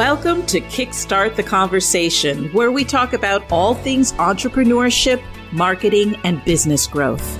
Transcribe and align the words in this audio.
Welcome 0.00 0.46
to 0.46 0.62
Kickstart 0.62 1.36
the 1.36 1.42
Conversation, 1.42 2.48
where 2.54 2.72
we 2.72 2.84
talk 2.84 3.12
about 3.12 3.44
all 3.52 3.74
things 3.74 4.12
entrepreneurship, 4.12 5.22
marketing, 5.52 6.16
and 6.24 6.42
business 6.46 6.86
growth. 6.86 7.38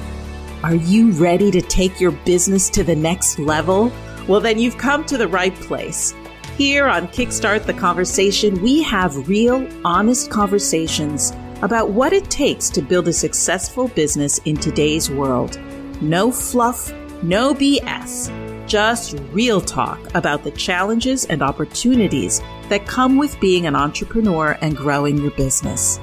Are 0.63 0.75
you 0.75 1.13
ready 1.13 1.51
to 1.53 1.63
take 1.63 1.99
your 1.99 2.11
business 2.11 2.69
to 2.69 2.85
the 2.85 2.95
next 2.95 3.39
level? 3.39 3.91
Well, 4.29 4.41
then 4.41 4.59
you've 4.59 4.77
come 4.77 5.07
to 5.07 5.17
the 5.17 5.27
right 5.27 5.55
place. 5.55 6.15
Here 6.59 6.87
on 6.87 7.09
Kickstart 7.09 7.65
the 7.65 7.73
Conversation, 7.73 8.61
we 8.61 8.83
have 8.83 9.27
real, 9.27 9.67
honest 9.83 10.31
conversations 10.31 11.33
about 11.63 11.93
what 11.93 12.13
it 12.13 12.29
takes 12.29 12.69
to 12.71 12.83
build 12.83 13.09
a 13.09 13.13
successful 13.15 13.89
business 13.89 14.37
in 14.45 14.57
today's 14.57 15.11
world. 15.11 15.59
No 16.03 16.31
fluff, 16.31 16.93
no 17.23 17.55
BS 17.55 18.40
just 18.71 19.19
real 19.33 19.61
talk 19.61 19.99
about 20.15 20.45
the 20.45 20.51
challenges 20.53 21.25
and 21.25 21.43
opportunities 21.43 22.41
that 22.69 22.87
come 22.87 23.17
with 23.17 23.39
being 23.41 23.67
an 23.67 23.75
entrepreneur 23.75 24.57
and 24.61 24.77
growing 24.77 25.19
your 25.19 25.33
business. 25.33 25.99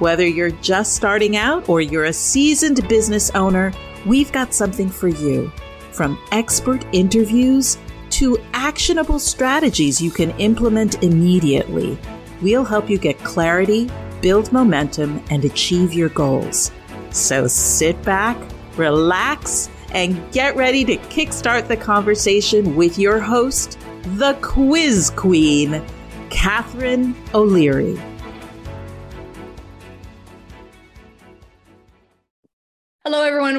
Whether 0.00 0.26
you're 0.26 0.50
just 0.50 0.96
starting 0.96 1.36
out 1.36 1.68
or 1.68 1.80
you're 1.80 2.06
a 2.06 2.12
seasoned 2.12 2.86
business 2.88 3.30
owner, 3.36 3.72
we've 4.04 4.32
got 4.32 4.52
something 4.52 4.88
for 4.88 5.06
you. 5.06 5.52
From 5.92 6.18
expert 6.32 6.84
interviews 6.90 7.78
to 8.10 8.36
actionable 8.52 9.20
strategies 9.20 10.00
you 10.00 10.10
can 10.10 10.32
implement 10.40 11.00
immediately, 11.04 11.96
we'll 12.42 12.64
help 12.64 12.90
you 12.90 12.98
get 12.98 13.16
clarity, 13.20 13.88
build 14.22 14.52
momentum, 14.52 15.22
and 15.30 15.44
achieve 15.44 15.92
your 15.92 16.08
goals. 16.08 16.72
So 17.10 17.46
sit 17.46 18.02
back, 18.02 18.36
relax, 18.76 19.70
and 19.92 20.32
get 20.32 20.56
ready 20.56 20.84
to 20.84 20.96
kickstart 20.96 21.68
the 21.68 21.76
conversation 21.76 22.76
with 22.76 22.98
your 22.98 23.18
host, 23.18 23.78
the 24.16 24.34
quiz 24.42 25.10
queen, 25.16 25.82
Catharine 26.30 27.14
O'Leary. 27.34 27.98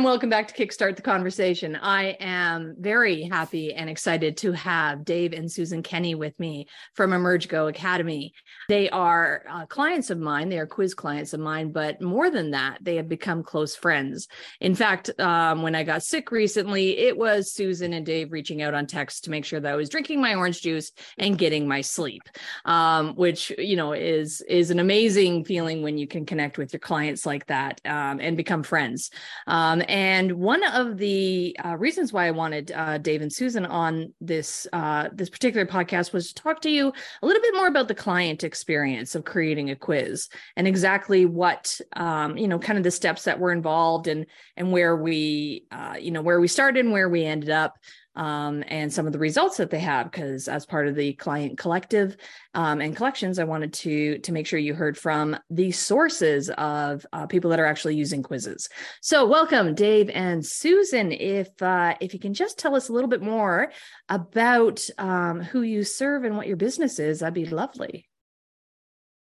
Welcome 0.10 0.32
back 0.32 0.48
to 0.48 0.56
Kickstart 0.56 0.96
the 0.96 1.04
Conversation. 1.04 1.76
I 1.76 2.18
am 2.20 2.76
very 2.80 3.22
happy 3.22 3.76
and 3.76 3.88
excited 3.88 4.38
to 4.38 4.54
have 4.54 5.06
Dave 5.06 5.34
and 5.34 5.52
Susan 5.52 5.84
Kenney 5.84 6.16
with 6.16 6.38
me 6.40 6.68
from 6.96 7.12
Emergo 7.12 7.70
Academy. 7.70 8.34
They 8.70 8.90
are 8.90 9.44
uh, 9.48 9.68
clients 9.68 10.10
of 10.10 10.18
mine, 10.18 10.50
they 10.50 10.58
are 10.58 10.66
quiz 10.66 10.96
clients 10.96 11.34
of 11.34 11.42
mine, 11.42 11.72
but 11.72 12.02
more 12.02 12.32
than 12.32 12.50
that, 12.52 12.80
they 12.82 12.96
have 12.96 13.08
become 13.08 13.44
close 13.44 13.76
friends. 13.76 14.28
In 14.60 14.74
fact, 14.74 15.12
um, 15.20 15.62
when 15.62 15.76
I 15.76 15.84
got 15.84 16.02
sick 16.02 16.32
recently, 16.32 16.98
it 16.98 17.16
was 17.16 17.54
Susan 17.54 17.94
and 17.94 18.04
Dave 18.04 18.32
reaching 18.32 18.64
out 18.64 18.74
on 18.74 18.88
text 18.88 19.26
to 19.26 19.30
make 19.30 19.46
sure 19.46 19.60
that 19.60 19.72
I 19.72 19.76
was 19.76 19.90
drinking 19.90 20.22
my 20.22 20.34
orange 20.34 20.62
juice 20.62 20.92
and 21.20 21.38
getting 21.38 21.68
my 21.68 21.82
sleep, 21.82 22.24
um, 22.66 23.14
which, 23.14 23.52
you 23.60 23.76
know, 23.76 23.94
is, 23.94 24.42
is 24.50 24.72
an 24.72 24.80
amazing 24.80 25.46
feeling 25.46 25.84
when 25.84 26.00
you 26.00 26.08
can 26.08 26.26
connect 26.26 26.58
with 26.58 26.74
your 26.74 26.80
clients 26.80 27.28
like 27.28 27.46
that 27.46 27.80
um, 27.86 28.20
and 28.20 28.36
become 28.36 28.64
friends. 28.64 29.12
Um, 29.46 29.84
and 30.00 30.32
one 30.32 30.64
of 30.64 30.98
the 30.98 31.58
uh, 31.66 31.76
reasons 31.76 32.14
why 32.14 32.26
I 32.26 32.32
wanted 32.32 32.72
uh, 32.72 33.00
Dave 33.00 33.22
and 33.22 33.34
Susan 33.34 33.66
on 33.66 34.14
this 34.22 34.66
uh, 34.72 35.10
this 35.12 35.30
particular 35.30 35.66
podcast 35.66 36.14
was 36.14 36.32
to 36.32 36.42
talk 36.42 36.62
to 36.62 36.70
you 36.70 36.94
a 37.22 37.26
little 37.26 37.42
bit 37.42 37.54
more 37.54 37.68
about 37.68 37.90
the 37.90 37.96
client 37.96 38.46
experience 38.46 39.14
of 39.14 39.26
creating 39.26 39.70
a 39.70 39.76
quiz 39.76 40.30
and 40.56 40.70
exactly 40.70 41.26
what 41.26 41.82
um, 41.98 42.38
you 42.38 42.48
know, 42.48 42.58
kind 42.58 42.78
of 42.78 42.86
the 42.86 42.92
steps 42.92 43.26
that 43.26 43.42
were 43.42 43.52
involved 43.52 44.08
and 44.08 44.26
and 44.56 44.72
where 44.72 44.96
we 44.96 45.66
uh, 45.70 45.98
you 46.00 46.12
know 46.12 46.22
where 46.22 46.40
we 46.40 46.48
started 46.48 46.86
and 46.86 46.94
where 46.94 47.10
we 47.10 47.26
ended 47.26 47.50
up 47.50 47.76
um, 48.20 48.66
and 48.68 48.92
some 48.92 49.08
of 49.08 49.14
the 49.14 49.20
results 49.20 49.58
that 49.58 49.70
they 49.70 49.80
have. 49.80 50.12
Because 50.12 50.48
as 50.48 50.66
part 50.66 50.88
of 50.88 50.96
the 50.96 51.14
client 51.14 51.58
collective 51.58 52.18
um, 52.54 52.82
and 52.82 52.96
collections, 52.96 53.40
I 53.40 53.46
wanted 53.46 53.74
to 53.74 54.20
to 54.20 54.32
make 54.32 54.46
sure 54.46 54.60
you 54.60 54.74
heard 54.74 54.98
from 54.98 55.38
the 55.50 55.72
sources 55.72 56.50
of 56.52 57.06
uh, 57.14 57.26
people 57.28 57.50
that 57.52 57.60
are 57.60 57.66
actually 57.66 57.96
using 57.96 58.22
quizzes. 58.22 58.70
So, 59.02 59.26
welcome, 59.26 59.74
Dave 59.74 60.10
and 60.10 60.46
Susan. 60.46 61.14
If 61.14 61.50
uh, 61.62 61.96
if 62.02 62.14
you 62.14 62.20
can 62.20 62.34
just 62.34 62.60
tell 62.60 62.76
us 62.76 62.90
a 62.90 62.94
little 62.94 63.10
bit 63.10 63.22
more 63.22 63.72
about 64.10 64.86
um, 64.98 65.42
who 65.42 65.62
you 65.62 65.84
serve 65.84 66.26
and 66.26 66.36
what 66.36 66.48
your 66.48 66.58
business 66.58 67.00
is, 67.00 67.20
that'd 67.20 67.34
be 67.34 67.46
lovely. 67.46 68.09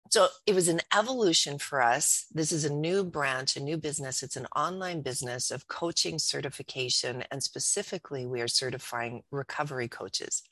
So 0.10 0.28
it 0.46 0.54
was 0.54 0.68
an 0.68 0.82
evolution 0.96 1.58
for 1.58 1.82
us. 1.82 2.26
This 2.32 2.52
is 2.52 2.64
a 2.64 2.74
new 2.74 3.04
branch, 3.04 3.56
a 3.56 3.64
new 3.64 3.78
business. 3.78 4.22
It's 4.22 4.36
an 4.36 4.48
online 4.56 5.02
business 5.02 5.52
of 5.52 5.68
coaching 5.68 6.20
certification. 6.20 7.24
And 7.32 7.42
specifically, 7.42 8.26
we 8.26 8.42
are 8.42 8.48
certifying 8.48 9.24
recovery 9.32 9.88
coaches. 9.88 10.44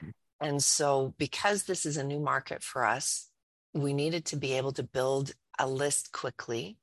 Hmm. 0.00 0.10
And 0.40 0.62
so, 0.62 1.14
because 1.18 1.64
this 1.64 1.84
is 1.84 1.96
a 1.96 2.04
new 2.04 2.20
market 2.20 2.62
for 2.62 2.84
us, 2.84 3.28
we 3.74 3.92
needed 3.92 4.24
to 4.26 4.36
be 4.36 4.52
able 4.52 4.72
to 4.72 4.82
build 4.82 5.32
a 5.58 5.66
list 5.66 6.12
quickly. 6.12 6.76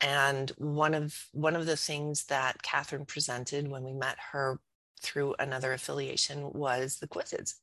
And 0.00 0.50
one 0.56 0.94
of 0.94 1.26
one 1.32 1.54
of 1.54 1.66
the 1.66 1.76
things 1.76 2.24
that 2.26 2.62
Catharine 2.62 3.04
presented 3.04 3.68
when 3.68 3.84
we 3.84 3.92
met 3.92 4.16
her 4.32 4.58
through 5.00 5.36
another 5.38 5.72
affiliation 5.72 6.50
was 6.52 6.98
the 6.98 7.08
quizzes 7.08 7.60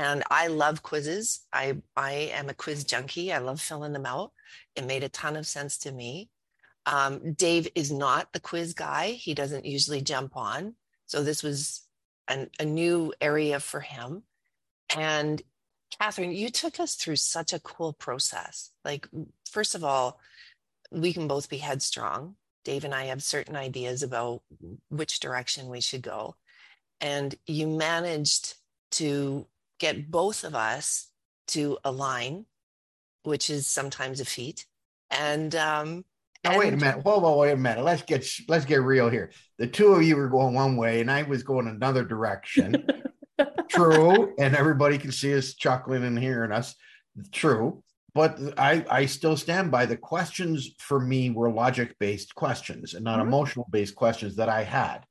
and 0.00 0.24
I 0.30 0.46
love 0.46 0.82
quizzes. 0.82 1.46
I 1.52 1.76
I 1.94 2.30
am 2.32 2.48
a 2.48 2.54
quiz 2.54 2.84
junkie. 2.84 3.34
I 3.34 3.38
love 3.38 3.60
filling 3.60 3.92
them 3.92 4.06
out. 4.06 4.32
It 4.74 4.86
made 4.86 5.04
a 5.04 5.10
ton 5.10 5.36
of 5.36 5.46
sense 5.46 5.76
to 5.78 5.92
me. 5.92 6.30
Um, 6.86 7.34
Dave 7.34 7.68
is 7.74 7.92
not 7.92 8.32
the 8.32 8.40
quiz 8.40 8.72
guy. 8.72 9.10
He 9.10 9.34
doesn't 9.34 9.66
usually 9.66 10.00
jump 10.00 10.38
on, 10.38 10.74
so 11.04 11.22
this 11.22 11.42
was 11.42 11.82
an, 12.28 12.48
a 12.58 12.64
new 12.64 13.12
area 13.20 13.60
for 13.60 13.80
him. 13.80 14.22
And 14.96 15.42
Catharine, 15.98 16.32
you 16.32 16.48
took 16.48 16.80
us 16.80 16.94
through 16.94 17.16
such 17.16 17.52
a 17.52 17.60
cool 17.60 17.92
process. 17.92 18.70
Like, 18.84 19.06
first 19.50 19.74
of 19.74 19.84
all, 19.84 20.18
we 20.90 21.12
can 21.12 21.28
both 21.28 21.50
be 21.50 21.58
headstrong. 21.58 22.36
Dave 22.64 22.84
and 22.84 22.94
I 22.94 23.04
have 23.06 23.22
certain 23.22 23.54
ideas 23.54 24.02
about 24.02 24.42
which 24.88 25.20
direction 25.20 25.68
we 25.68 25.82
should 25.82 26.02
go. 26.02 26.36
And 27.02 27.34
you 27.46 27.66
managed 27.66 28.54
to 28.92 29.46
get 29.80 30.10
both 30.10 30.44
of 30.44 30.54
us 30.54 31.08
to 31.48 31.78
align, 31.82 32.46
which 33.24 33.50
is 33.50 33.66
sometimes 33.66 34.20
a 34.20 34.24
feat. 34.24 34.66
And 35.10 35.52
um, 35.56 36.04
now 36.44 36.58
wait 36.58 36.72
a 36.72 36.76
minute. 36.76 37.04
Whoa, 37.04 37.18
whoa, 37.18 37.38
wait 37.38 37.52
a 37.52 37.56
minute. 37.56 37.84
Let's 37.84 38.02
get 38.02 38.24
let's 38.48 38.64
get 38.64 38.82
real 38.82 39.10
here. 39.10 39.32
The 39.58 39.66
two 39.66 39.88
of 39.94 40.02
you 40.02 40.16
were 40.16 40.28
going 40.28 40.54
one 40.54 40.76
way, 40.76 41.00
and 41.00 41.10
I 41.10 41.22
was 41.22 41.42
going 41.42 41.66
another 41.66 42.04
direction. 42.04 42.86
True, 43.68 44.34
and 44.38 44.54
everybody 44.54 44.98
can 44.98 45.10
see 45.10 45.34
us 45.34 45.54
chuckling 45.54 46.04
and 46.04 46.18
hearing 46.18 46.52
us. 46.52 46.74
True, 47.32 47.82
but 48.14 48.38
I 48.56 48.84
I 48.88 49.06
still 49.06 49.36
stand 49.36 49.70
by 49.70 49.86
the 49.86 49.96
questions 49.96 50.70
for 50.78 51.00
me 51.00 51.30
were 51.30 51.50
logic 51.50 51.96
based 51.98 52.34
questions 52.34 52.94
and 52.94 53.04
not 53.04 53.18
mm-hmm. 53.18 53.28
emotional 53.28 53.66
based 53.70 53.96
questions 53.96 54.36
that 54.36 54.48
I 54.48 54.62
had 54.62 55.04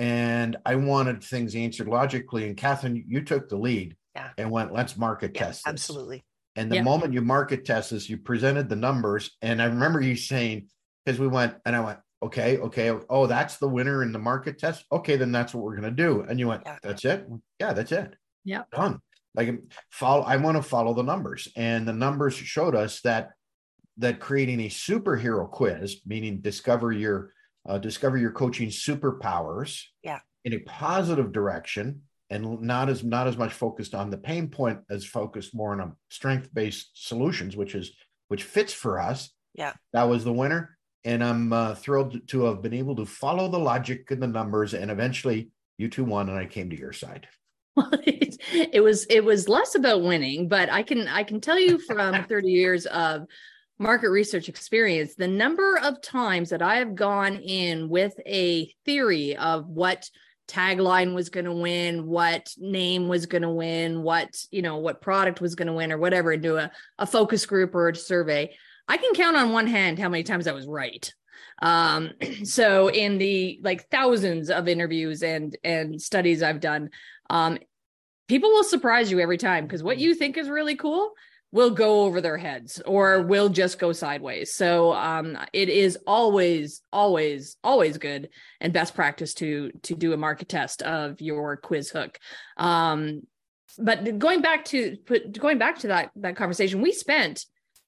and 0.00 0.56
I 0.64 0.76
wanted 0.76 1.22
things 1.22 1.54
answered 1.54 1.86
logically. 1.86 2.46
And 2.46 2.56
Catharine, 2.56 3.04
you 3.06 3.20
took 3.20 3.50
the 3.50 3.58
lead 3.58 3.96
yeah. 4.16 4.30
and 4.38 4.50
went, 4.50 4.72
let's 4.72 4.96
market 4.96 5.32
yeah, 5.34 5.44
test. 5.44 5.64
This. 5.64 5.70
Absolutely. 5.70 6.24
And 6.56 6.72
the 6.72 6.76
yeah. 6.76 6.82
moment 6.82 7.12
you 7.12 7.20
market 7.20 7.66
test 7.66 7.90
this, 7.90 8.08
you 8.08 8.16
presented 8.16 8.70
the 8.70 8.76
numbers. 8.76 9.36
And 9.42 9.60
I 9.60 9.66
remember 9.66 10.00
you 10.00 10.16
saying, 10.16 10.68
because 11.04 11.20
we 11.20 11.28
went, 11.28 11.54
and 11.66 11.76
I 11.76 11.80
went, 11.80 11.98
okay, 12.22 12.56
okay, 12.56 12.98
oh, 13.10 13.26
that's 13.26 13.58
the 13.58 13.68
winner 13.68 14.02
in 14.02 14.12
the 14.12 14.18
market 14.18 14.58
test. 14.58 14.86
Okay, 14.90 15.16
then 15.16 15.32
that's 15.32 15.52
what 15.52 15.64
we're 15.64 15.76
gonna 15.76 15.90
do. 15.90 16.22
And 16.22 16.40
you 16.40 16.48
went, 16.48 16.66
that's 16.82 17.04
it. 17.04 17.26
Yeah, 17.58 17.74
that's 17.74 17.92
it. 17.92 18.14
Yeah, 18.44 18.62
done. 18.72 19.00
Like 19.34 19.50
um, 19.50 19.68
follow. 19.90 20.22
I 20.22 20.36
want 20.36 20.56
to 20.56 20.62
follow 20.62 20.94
the 20.94 21.02
numbers, 21.02 21.46
and 21.56 21.86
the 21.86 21.92
numbers 21.92 22.34
showed 22.34 22.74
us 22.74 23.00
that 23.02 23.30
that 23.98 24.18
creating 24.18 24.60
a 24.60 24.68
superhero 24.68 25.48
quiz, 25.48 26.00
meaning 26.06 26.40
discover 26.40 26.90
your 26.90 27.32
uh, 27.68 27.78
discover 27.78 28.16
your 28.16 28.30
coaching 28.30 28.68
superpowers 28.68 29.82
yeah. 30.02 30.20
in 30.44 30.54
a 30.54 30.58
positive 30.60 31.32
direction 31.32 32.02
and 32.30 32.60
not 32.60 32.88
as 32.88 33.02
not 33.02 33.26
as 33.26 33.36
much 33.36 33.52
focused 33.52 33.94
on 33.94 34.10
the 34.10 34.16
pain 34.16 34.48
point 34.48 34.78
as 34.88 35.04
focused 35.04 35.54
more 35.54 35.72
on 35.72 35.80
a 35.80 35.92
strength 36.08 36.48
based 36.54 36.90
solutions 36.94 37.56
which 37.56 37.74
is 37.74 37.92
which 38.28 38.44
fits 38.44 38.72
for 38.72 39.00
us. 39.00 39.30
Yeah. 39.54 39.72
That 39.92 40.04
was 40.04 40.24
the 40.24 40.32
winner. 40.32 40.78
And 41.04 41.24
i'm 41.24 41.52
uh, 41.52 41.74
thrilled 41.74 42.28
to 42.28 42.44
have 42.44 42.62
been 42.62 42.74
able 42.74 42.94
to 42.96 43.06
follow 43.06 43.48
the 43.48 43.58
logic 43.58 44.10
and 44.10 44.22
the 44.22 44.26
numbers 44.26 44.74
and 44.74 44.90
eventually 44.90 45.50
you 45.78 45.88
two 45.88 46.04
won 46.04 46.28
and 46.28 46.38
i 46.38 46.44
came 46.46 46.70
to 46.70 46.78
your 46.78 46.92
side. 46.92 47.26
It 48.52 48.82
was 48.82 49.04
it 49.06 49.24
was 49.24 49.48
less 49.48 49.74
about 49.74 50.02
winning 50.02 50.48
but 50.48 50.70
i 50.70 50.82
can 50.82 51.06
i 51.08 51.22
can 51.22 51.40
tell 51.40 51.58
you 51.58 51.78
from 51.78 52.24
30 52.28 52.48
years 52.48 52.86
of 52.86 53.26
market 53.80 54.10
research 54.10 54.50
experience, 54.50 55.14
the 55.14 55.26
number 55.26 55.78
of 55.78 56.02
times 56.02 56.50
that 56.50 56.60
I 56.60 56.76
have 56.76 56.94
gone 56.94 57.36
in 57.36 57.88
with 57.88 58.12
a 58.26 58.72
theory 58.84 59.36
of 59.36 59.66
what 59.66 60.08
tagline 60.46 61.14
was 61.14 61.30
going 61.30 61.46
to 61.46 61.52
win, 61.52 62.06
what 62.06 62.52
name 62.58 63.08
was 63.08 63.24
going 63.24 63.42
to 63.42 63.50
win, 63.50 64.02
what, 64.02 64.28
you 64.50 64.60
know, 64.60 64.76
what 64.76 65.00
product 65.00 65.40
was 65.40 65.54
going 65.54 65.68
to 65.68 65.72
win 65.72 65.92
or 65.92 65.98
whatever, 65.98 66.30
and 66.30 66.42
do 66.42 66.58
a, 66.58 66.70
a 66.98 67.06
focus 67.06 67.46
group 67.46 67.74
or 67.74 67.88
a 67.88 67.96
survey, 67.96 68.54
I 68.86 68.98
can 68.98 69.14
count 69.14 69.36
on 69.36 69.52
one 69.52 69.66
hand 69.66 69.98
how 69.98 70.10
many 70.10 70.24
times 70.24 70.46
I 70.46 70.52
was 70.52 70.66
right. 70.66 71.10
Um, 71.62 72.10
so 72.44 72.88
in 72.88 73.16
the 73.16 73.60
like 73.62 73.88
thousands 73.88 74.50
of 74.50 74.68
interviews 74.68 75.22
and 75.22 75.56
and 75.64 76.00
studies 76.02 76.42
I've 76.42 76.60
done, 76.60 76.90
um, 77.30 77.58
people 78.28 78.50
will 78.50 78.64
surprise 78.64 79.10
you 79.10 79.20
every 79.20 79.38
time 79.38 79.64
because 79.64 79.82
what 79.82 79.98
you 79.98 80.14
think 80.14 80.36
is 80.36 80.50
really 80.50 80.76
cool 80.76 81.12
will 81.52 81.70
go 81.70 82.02
over 82.04 82.20
their 82.20 82.36
heads 82.36 82.80
or 82.86 83.22
will 83.22 83.48
just 83.48 83.78
go 83.78 83.92
sideways. 83.92 84.54
So 84.54 84.92
um, 84.92 85.36
it 85.52 85.68
is 85.68 85.98
always, 86.06 86.82
always, 86.92 87.56
always 87.64 87.98
good 87.98 88.28
and 88.60 88.72
best 88.72 88.94
practice 88.94 89.34
to 89.34 89.70
to 89.82 89.94
do 89.94 90.12
a 90.12 90.16
market 90.16 90.48
test 90.48 90.82
of 90.82 91.20
your 91.20 91.56
quiz 91.56 91.90
hook. 91.90 92.18
Um, 92.56 93.22
but 93.78 94.18
going 94.18 94.42
back 94.42 94.64
to 94.66 94.96
going 95.38 95.58
back 95.58 95.78
to 95.80 95.88
that 95.88 96.10
that 96.16 96.36
conversation, 96.36 96.80
we 96.80 96.92
spent 96.92 97.44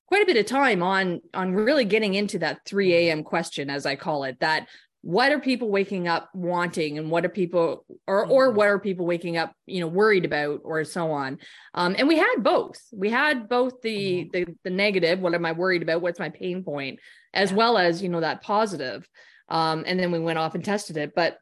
quite 0.07 0.23
a 0.23 0.27
bit 0.27 0.37
of 0.37 0.47
time 0.47 0.83
on 0.83 1.21
on 1.33 1.55
really 1.55 1.85
getting 1.85 2.15
into 2.15 2.39
that 2.41 2.61
3 2.67 2.95
a.m. 2.95 3.23
question, 3.23 3.71
as 3.71 3.87
I 3.87 3.97
call 3.97 4.25
it, 4.25 4.41
that 4.41 4.69
what 5.03 5.33
are 5.33 5.41
people 5.41 5.69
waking 5.69 6.07
up 6.07 6.31
wanting 6.33 6.97
and 6.97 7.11
what 7.11 7.25
are 7.25 7.29
people 7.29 7.85
or 8.07 8.25
or 8.25 8.49
mm-hmm. 8.49 8.57
what 8.57 8.69
are 8.69 8.79
people 8.79 9.05
waking 9.05 9.37
up 9.37 9.53
you 9.67 9.81
know 9.81 9.89
worried 9.89 10.25
about 10.25 10.61
or 10.65 10.85
so 10.85 11.11
on 11.11 11.39
um, 11.75 11.95
and 11.99 12.07
we 12.07 12.17
had 12.17 12.37
both 12.39 12.81
we 12.93 13.11
had 13.11 13.49
both 13.49 13.83
the, 13.83 14.25
mm-hmm. 14.25 14.31
the 14.33 14.57
the 14.65 14.71
negative 14.71 15.21
what 15.21 15.35
am 15.35 15.45
i 15.45 15.53
worried 15.53 15.83
about 15.83 16.01
what's 16.01 16.21
my 16.21 16.29
pain 16.29 16.63
point 16.63 17.01
as 17.35 17.51
yeah. 17.51 17.57
well 17.57 17.77
as 17.77 18.03
you 18.03 18.09
know 18.09 18.21
that 18.21 18.43
positive 18.43 19.07
um, 19.49 19.85
and 19.87 19.99
then 19.99 20.13
we 20.13 20.21
went 20.21 20.39
off 20.39 20.55
and 20.55 20.65
tested 20.65 20.97
it 20.97 21.13
but 21.15 21.37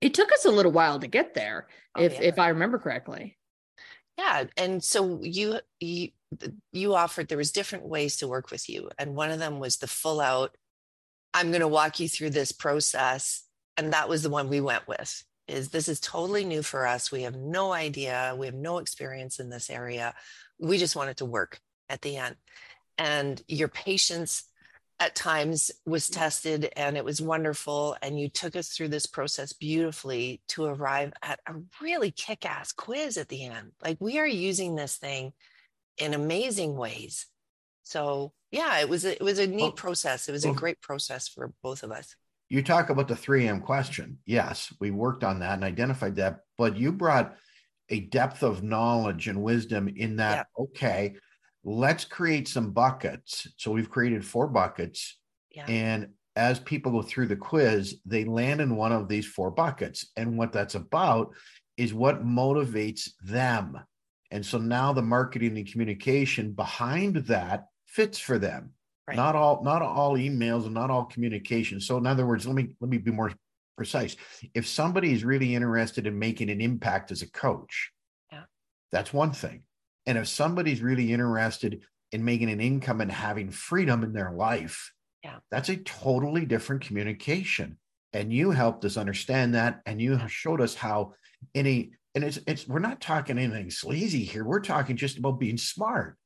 it 0.00 0.12
took 0.12 0.32
us 0.32 0.44
a 0.44 0.50
little 0.50 0.72
while 0.72 0.98
to 0.98 1.06
get 1.06 1.32
there 1.32 1.68
oh, 1.96 2.02
if 2.02 2.14
yeah. 2.14 2.22
if 2.22 2.38
i 2.40 2.48
remember 2.48 2.78
correctly 2.78 3.38
yeah 4.18 4.44
and 4.56 4.82
so 4.82 5.20
you 5.22 5.60
you 5.78 6.08
you 6.72 6.94
offered 6.94 7.28
there 7.28 7.38
was 7.38 7.52
different 7.52 7.86
ways 7.86 8.16
to 8.16 8.26
work 8.26 8.50
with 8.50 8.68
you 8.68 8.90
and 8.98 9.14
one 9.14 9.30
of 9.30 9.38
them 9.38 9.60
was 9.60 9.76
the 9.76 9.86
full 9.86 10.20
out 10.20 10.56
I'm 11.36 11.50
going 11.50 11.60
to 11.60 11.68
walk 11.68 12.00
you 12.00 12.08
through 12.08 12.30
this 12.30 12.50
process. 12.50 13.44
And 13.76 13.92
that 13.92 14.08
was 14.08 14.22
the 14.22 14.30
one 14.30 14.48
we 14.48 14.62
went 14.62 14.88
with 14.88 15.22
is 15.46 15.68
this 15.68 15.86
is 15.86 16.00
totally 16.00 16.46
new 16.46 16.62
for 16.62 16.86
us. 16.86 17.12
We 17.12 17.24
have 17.24 17.36
no 17.36 17.74
idea. 17.74 18.34
We 18.38 18.46
have 18.46 18.54
no 18.54 18.78
experience 18.78 19.38
in 19.38 19.50
this 19.50 19.68
area. 19.68 20.14
We 20.58 20.78
just 20.78 20.96
want 20.96 21.10
it 21.10 21.18
to 21.18 21.26
work 21.26 21.60
at 21.90 22.00
the 22.00 22.16
end. 22.16 22.36
And 22.96 23.40
your 23.48 23.68
patience 23.68 24.44
at 24.98 25.14
times 25.14 25.70
was 25.84 26.08
tested 26.08 26.70
and 26.74 26.96
it 26.96 27.04
was 27.04 27.20
wonderful. 27.20 27.98
And 28.00 28.18
you 28.18 28.30
took 28.30 28.56
us 28.56 28.70
through 28.70 28.88
this 28.88 29.04
process 29.04 29.52
beautifully 29.52 30.40
to 30.48 30.64
arrive 30.64 31.12
at 31.22 31.40
a 31.46 31.52
really 31.82 32.12
kick 32.12 32.46
ass 32.46 32.72
quiz 32.72 33.18
at 33.18 33.28
the 33.28 33.44
end. 33.44 33.72
Like 33.84 33.98
we 34.00 34.18
are 34.18 34.26
using 34.26 34.74
this 34.74 34.96
thing 34.96 35.34
in 35.98 36.14
amazing 36.14 36.76
ways. 36.76 37.26
So 37.82 38.32
yeah, 38.50 38.78
it 38.78 38.88
was 38.88 39.04
a, 39.04 39.12
it 39.12 39.22
was 39.22 39.38
a 39.38 39.46
neat 39.46 39.60
well, 39.60 39.72
process. 39.72 40.28
It 40.28 40.32
was 40.32 40.44
well, 40.44 40.54
a 40.54 40.56
great 40.56 40.80
process 40.80 41.28
for 41.28 41.52
both 41.62 41.82
of 41.82 41.90
us. 41.90 42.14
You 42.48 42.62
talk 42.62 42.90
about 42.90 43.08
the 43.08 43.14
3M 43.14 43.64
question. 43.64 44.18
Yes, 44.24 44.72
we 44.80 44.90
worked 44.90 45.24
on 45.24 45.40
that 45.40 45.54
and 45.54 45.64
identified 45.64 46.16
that, 46.16 46.40
but 46.56 46.76
you 46.76 46.92
brought 46.92 47.36
a 47.88 48.00
depth 48.00 48.42
of 48.42 48.62
knowledge 48.62 49.28
and 49.28 49.42
wisdom 49.42 49.88
in 49.88 50.16
that, 50.16 50.46
yeah. 50.58 50.64
okay, 50.64 51.14
let's 51.64 52.04
create 52.04 52.46
some 52.46 52.70
buckets. 52.70 53.48
So 53.56 53.72
we've 53.72 53.90
created 53.90 54.24
four 54.24 54.46
buckets. 54.46 55.18
Yeah. 55.50 55.66
And 55.66 56.08
as 56.36 56.60
people 56.60 56.92
go 56.92 57.02
through 57.02 57.26
the 57.26 57.36
quiz, 57.36 57.96
they 58.04 58.24
land 58.24 58.60
in 58.60 58.76
one 58.76 58.92
of 58.92 59.08
these 59.08 59.26
four 59.26 59.50
buckets. 59.50 60.06
And 60.16 60.38
what 60.38 60.52
that's 60.52 60.74
about 60.74 61.34
is 61.76 61.94
what 61.94 62.24
motivates 62.24 63.10
them. 63.24 63.78
And 64.30 64.44
so 64.44 64.58
now 64.58 64.92
the 64.92 65.02
marketing 65.02 65.56
and 65.56 65.70
communication 65.70 66.52
behind 66.52 67.16
that 67.26 67.66
fits 67.96 68.18
for 68.18 68.38
them. 68.38 68.72
Right. 69.08 69.16
Not 69.16 69.34
all, 69.34 69.64
not 69.64 69.82
all 69.82 70.16
emails 70.16 70.66
and 70.66 70.74
not 70.74 70.90
all 70.90 71.04
communication. 71.04 71.80
So 71.80 71.96
in 71.96 72.06
other 72.06 72.26
words, 72.26 72.46
let 72.46 72.54
me 72.54 72.68
let 72.80 72.90
me 72.90 72.98
be 72.98 73.10
more 73.10 73.32
precise. 73.76 74.16
If 74.52 74.66
somebody 74.66 75.12
is 75.12 75.24
really 75.24 75.54
interested 75.54 76.06
in 76.06 76.18
making 76.18 76.50
an 76.50 76.60
impact 76.60 77.10
as 77.10 77.22
a 77.22 77.30
coach, 77.30 77.92
yeah. 78.32 78.44
that's 78.92 79.12
one 79.12 79.32
thing. 79.32 79.62
And 80.06 80.18
if 80.18 80.28
somebody's 80.28 80.82
really 80.82 81.12
interested 81.12 81.82
in 82.12 82.24
making 82.24 82.50
an 82.50 82.60
income 82.60 83.00
and 83.00 83.10
having 83.10 83.50
freedom 83.50 84.02
in 84.02 84.12
their 84.12 84.32
life, 84.32 84.92
yeah. 85.24 85.36
that's 85.50 85.68
a 85.68 85.76
totally 85.76 86.44
different 86.44 86.82
communication. 86.82 87.78
And 88.12 88.32
you 88.32 88.50
helped 88.50 88.84
us 88.84 88.96
understand 88.96 89.54
that, 89.54 89.82
and 89.86 90.02
you 90.02 90.18
showed 90.26 90.60
us 90.60 90.74
how 90.74 91.14
any 91.54 91.92
and 92.14 92.24
it's 92.24 92.40
it's 92.46 92.66
we're 92.66 92.80
not 92.80 93.00
talking 93.00 93.38
anything 93.38 93.70
sleazy 93.70 94.24
here. 94.24 94.44
We're 94.44 94.60
talking 94.60 94.96
just 94.96 95.18
about 95.18 95.38
being 95.38 95.58
smart 95.58 96.16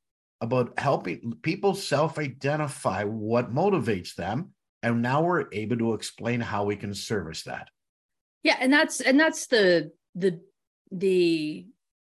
about 0.41 0.79
helping 0.79 1.35
people 1.43 1.75
self 1.75 2.19
identify 2.19 3.05
what 3.05 3.53
motivates 3.53 4.15
them. 4.15 4.51
And 4.83 5.03
now 5.03 5.23
we're 5.23 5.47
able 5.53 5.77
to 5.79 5.95
explain 5.95 6.41
how 6.41 6.65
we 6.65 6.77
can 6.77 6.95
service 6.95 7.43
that. 7.45 7.69
Yeah. 8.43 8.57
And 8.59 8.73
that's, 8.73 9.01
and 9.01 9.21
that's 9.21 9.47
the, 9.49 9.93
the, 10.15 10.41
the, 10.91 11.67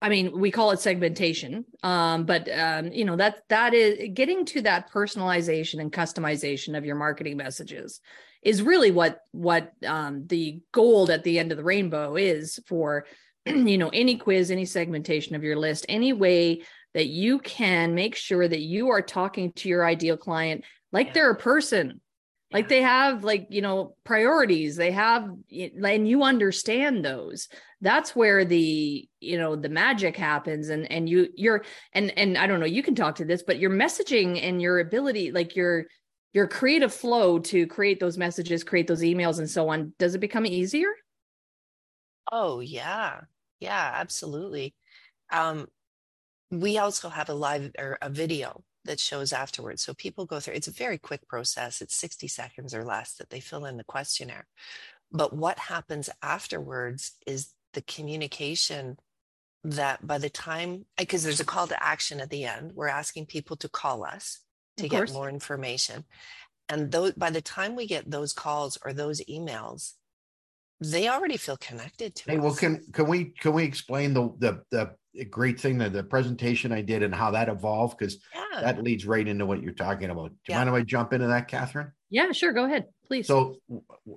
I 0.03 0.09
mean, 0.09 0.39
we 0.39 0.50
call 0.50 0.71
it 0.71 0.79
segmentation, 0.79 1.63
um, 1.83 2.25
but 2.25 2.50
um, 2.51 2.91
you 2.91 3.06
know 3.06 3.15
that 3.18 3.44
that 3.50 3.75
is 3.75 4.09
getting 4.13 4.45
to 4.45 4.62
that 4.63 4.91
personalization 4.91 5.79
and 5.79 5.94
customization 5.94 6.75
of 6.75 6.83
your 6.83 6.95
marketing 6.95 7.38
messages 7.38 8.00
is 8.41 8.63
really 8.63 8.89
what 8.89 9.19
what 9.31 9.71
um, 9.85 10.25
the 10.25 10.59
gold 10.71 11.12
at 11.12 11.23
the 11.23 11.38
end 11.38 11.51
of 11.51 11.57
the 11.57 11.63
rainbow 11.63 12.15
is 12.15 12.59
for 12.65 13.06
you 13.45 13.77
know 13.77 13.89
any 13.94 14.18
quiz, 14.18 14.50
any 14.50 14.65
segmentation 14.65 15.35
of 15.35 15.44
your 15.44 15.56
list, 15.56 15.85
any 15.88 16.13
way 16.13 16.63
that 16.94 17.08
you 17.08 17.40
can 17.40 17.96
make 17.96 18.16
sure 18.16 18.48
that 18.48 18.62
you 18.62 18.90
are 18.90 19.02
talking 19.02 19.54
to 19.54 19.70
your 19.70 19.86
ideal 19.86 20.18
client 20.18 20.64
like 20.92 21.08
yeah. 21.08 21.14
they're 21.14 21.32
a 21.32 21.36
person. 21.36 22.02
Like 22.54 22.68
they 22.68 22.82
have 22.82 23.24
like 23.24 23.48
you 23.50 23.62
know 23.62 23.96
priorities. 24.04 24.76
They 24.76 24.92
have 24.92 25.30
and 25.52 26.08
you 26.08 26.24
understand 26.24 27.04
those. 27.06 27.48
That's 27.80 28.14
where 28.14 28.44
the 28.44 29.08
you 29.22 29.38
know 29.38 29.56
the 29.56 29.70
magic 29.70 30.18
happens. 30.18 30.68
And 30.68 30.92
and 30.92 31.08
you 31.08 31.30
you're 31.36 31.64
and 31.94 32.12
and 32.18 32.38
i 32.38 32.48
don't 32.48 32.60
know 32.60 32.66
you 32.66 32.84
can 32.84 32.96
talk 32.96 33.16
to 33.16 33.26
this 33.26 33.44
but 33.44 33.58
your 33.58 33.72
messaging 33.72 34.44
and 34.44 34.62
your 34.62 34.80
ability 34.80 35.32
like 35.32 35.56
your 35.56 35.86
your 36.34 36.48
creative 36.48 36.94
flow 36.94 37.40
to 37.40 37.68
create 37.68 38.00
those 38.00 38.18
messages 38.18 38.64
create 38.66 38.88
those 38.88 39.02
emails 39.02 39.40
and 39.40 39.50
so 39.50 39.70
on 39.70 39.94
does 39.98 40.14
it 40.14 40.20
become 40.20 40.46
easier? 40.46 40.90
Oh 42.34 42.60
yeah. 42.60 43.22
Yeah 43.62 43.92
absolutely. 43.96 44.76
Um 45.32 45.68
we 46.51 46.77
also 46.77 47.09
have 47.09 47.30
a 47.30 47.33
live 47.33 47.71
or 47.80 47.98
a 48.01 48.09
video 48.09 48.63
that 48.83 49.00
shows 49.00 49.31
afterwards. 49.31 49.81
So 49.81 49.94
people 49.94 50.25
go 50.25 50.39
through, 50.39 50.56
it's 50.56 50.68
a 50.68 50.71
very 50.71 50.98
quick 50.98 51.27
process. 51.27 51.81
It's 51.81 51.95
60 51.95 52.27
seconds 52.27 52.74
or 52.74 52.83
less 52.83 53.13
that 53.13 53.30
they 53.30 53.39
fill 53.39 53.65
in 53.65 53.77
the 53.77 53.83
questionnaire. 53.83 54.48
But 55.12 55.33
what 55.33 55.57
happens 55.57 56.09
afterwards 56.21 57.14
is 57.26 57.54
the 57.73 57.81
communication 57.81 58.97
that 59.64 60.06
by 60.06 60.18
the 60.18 60.30
time, 60.30 60.85
eh, 60.97 61.04
because 61.04 61.23
there's 61.23 61.40
a 61.40 61.45
call 61.45 61.68
to 61.68 61.83
action 61.83 62.19
at 62.19 62.30
the 62.30 62.45
end, 62.45 62.71
we're 62.73 62.87
asking 62.87 63.28
people 63.28 63.56
to 63.57 63.69
call 63.69 64.04
us 64.04 64.40
to 64.78 64.90
get 64.90 65.14
more 65.14 65.30
information. 65.30 66.06
And 66.68 66.92
though, 66.92 67.11
by 67.11 67.30
the 67.30 67.42
time 67.42 67.76
we 67.76 67.85
get 67.85 68.09
those 68.09 68.33
calls 68.33 68.78
or 68.83 68.94
those 68.94 69.21
emails, 69.30 69.94
they 70.81 71.07
already 71.07 71.38
feel 71.38 71.57
connected 71.57 72.16
to 72.16 72.31
hey, 72.31 72.38
us. 72.38 72.44
well, 72.44 72.56
can 72.56 72.83
can 72.92 73.07
we 73.07 73.26
can 73.26 73.54
we 73.54 73.64
explain 73.64 74.14
the 74.14 74.33
the 74.40 74.64
the 74.73 75.26
great 75.26 75.59
thing 75.59 75.78
that 75.78 75.94
the 75.94 76.04
presentation 76.04 76.71
I 76.71 76.81
did 76.81 77.04
and 77.04 77.14
how 77.14 77.31
that 77.31 77.50
evolved 77.50 77.97
because 77.97 78.18
yeah. 78.33 78.61
that 78.61 78.83
leads 78.83 79.06
right 79.06 79.28
into 79.28 79.45
what 79.45 79.61
you're 79.61 79.73
talking 79.73 80.09
about. 80.09 80.30
Do 80.30 80.35
you 80.47 80.54
yeah. 80.54 80.57
mind 80.57 80.69
if 80.69 80.76
I 80.76 80.81
jump 80.83 81.14
into 81.14 81.28
that, 81.28 81.47
Catharine? 81.47 81.92
Yeah, 82.09 82.31
sure. 82.31 82.54
Go 82.54 82.66
ahead, 82.66 82.85
please. 83.06 83.28
So, 83.28 83.57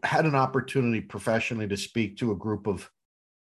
had 0.02 0.24
an 0.24 0.34
opportunity 0.34 1.00
professionally 1.00 1.68
to 1.68 1.76
speak 1.76 2.18
to 2.18 2.32
a 2.32 2.36
group 2.36 2.66
of 2.66 2.88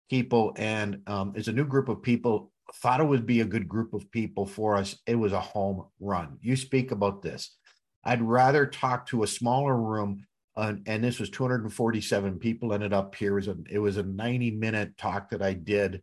people, 0.10 0.54
and 0.58 1.02
um, 1.08 1.34
it's 1.36 1.48
a 1.48 1.54
new 1.54 1.66
group 1.66 1.90
of 1.90 2.02
people. 2.02 2.52
Thought 2.76 3.02
it 3.02 3.08
would 3.08 3.26
be 3.26 3.42
a 3.42 3.46
good 3.46 3.68
group 3.68 3.96
of 3.96 4.12
people 4.12 4.46
for 4.46 4.76
us. 4.76 4.96
It 5.08 5.16
was 5.16 5.34
a 5.34 5.40
home 5.40 5.86
run. 6.00 6.38
You 6.42 6.56
speak 6.56 6.92
about 6.92 7.24
this. 7.24 7.56
I'd 8.04 8.22
rather 8.22 8.66
talk 8.66 9.08
to 9.08 9.24
a 9.24 9.28
smaller 9.28 9.76
room, 9.76 10.26
uh, 10.56 10.74
and 10.86 11.04
this 11.04 11.20
was 11.20 11.30
247 11.30 12.40
people 12.40 12.74
ended 12.74 12.94
up 12.94 13.16
here. 13.16 13.32
It 13.32 13.36
was 13.36 13.48
a, 13.48 13.58
it 13.70 13.80
was 13.80 13.98
a 13.98 14.04
90 14.04 14.52
minute 14.52 14.98
talk 14.98 15.30
that 15.30 15.42
I 15.42 15.54
did 15.54 16.02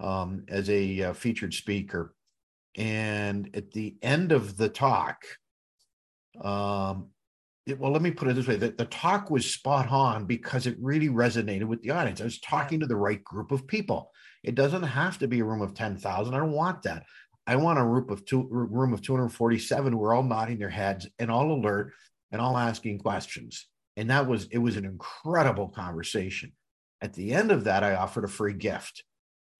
um, 0.00 0.44
as 0.48 0.70
a 0.70 1.02
uh, 1.02 1.12
featured 1.12 1.52
speaker. 1.52 2.14
And 2.76 3.50
at 3.54 3.72
the 3.72 3.96
end 4.02 4.32
of 4.32 4.56
the 4.56 4.68
talk, 4.68 5.22
um, 6.40 7.08
it, 7.66 7.78
well, 7.78 7.90
let 7.92 8.02
me 8.02 8.10
put 8.10 8.28
it 8.28 8.36
this 8.36 8.46
way: 8.46 8.56
the, 8.56 8.70
the 8.70 8.86
talk 8.86 9.30
was 9.30 9.52
spot 9.52 9.90
on 9.90 10.24
because 10.24 10.66
it 10.66 10.76
really 10.80 11.08
resonated 11.08 11.64
with 11.64 11.82
the 11.82 11.90
audience. 11.90 12.20
I 12.20 12.24
was 12.24 12.40
talking 12.40 12.80
to 12.80 12.86
the 12.86 12.96
right 12.96 13.22
group 13.22 13.52
of 13.52 13.66
people. 13.66 14.10
It 14.42 14.54
doesn't 14.54 14.84
have 14.84 15.18
to 15.18 15.28
be 15.28 15.40
a 15.40 15.44
room 15.44 15.60
of 15.60 15.74
ten 15.74 15.96
thousand. 15.96 16.34
I 16.34 16.38
don't 16.38 16.52
want 16.52 16.82
that. 16.84 17.04
I 17.46 17.56
want 17.56 17.78
a 17.78 17.84
room 17.84 18.06
of 18.10 18.24
two 18.24 18.46
room 18.50 18.92
of 18.92 19.02
two 19.02 19.14
hundred 19.14 19.30
forty-seven 19.30 19.92
who 19.92 20.02
are 20.04 20.14
all 20.14 20.22
nodding 20.22 20.58
their 20.58 20.70
heads 20.70 21.08
and 21.18 21.30
all 21.30 21.52
alert 21.52 21.92
and 22.30 22.40
all 22.40 22.56
asking 22.56 23.00
questions. 23.00 23.66
And 23.98 24.08
that 24.10 24.26
was 24.26 24.46
it 24.50 24.58
was 24.58 24.76
an 24.76 24.84
incredible 24.84 25.68
conversation. 25.68 26.52
At 27.00 27.12
the 27.12 27.34
end 27.34 27.52
of 27.52 27.64
that, 27.64 27.84
I 27.84 27.94
offered 27.94 28.24
a 28.24 28.28
free 28.28 28.54
gift 28.54 29.04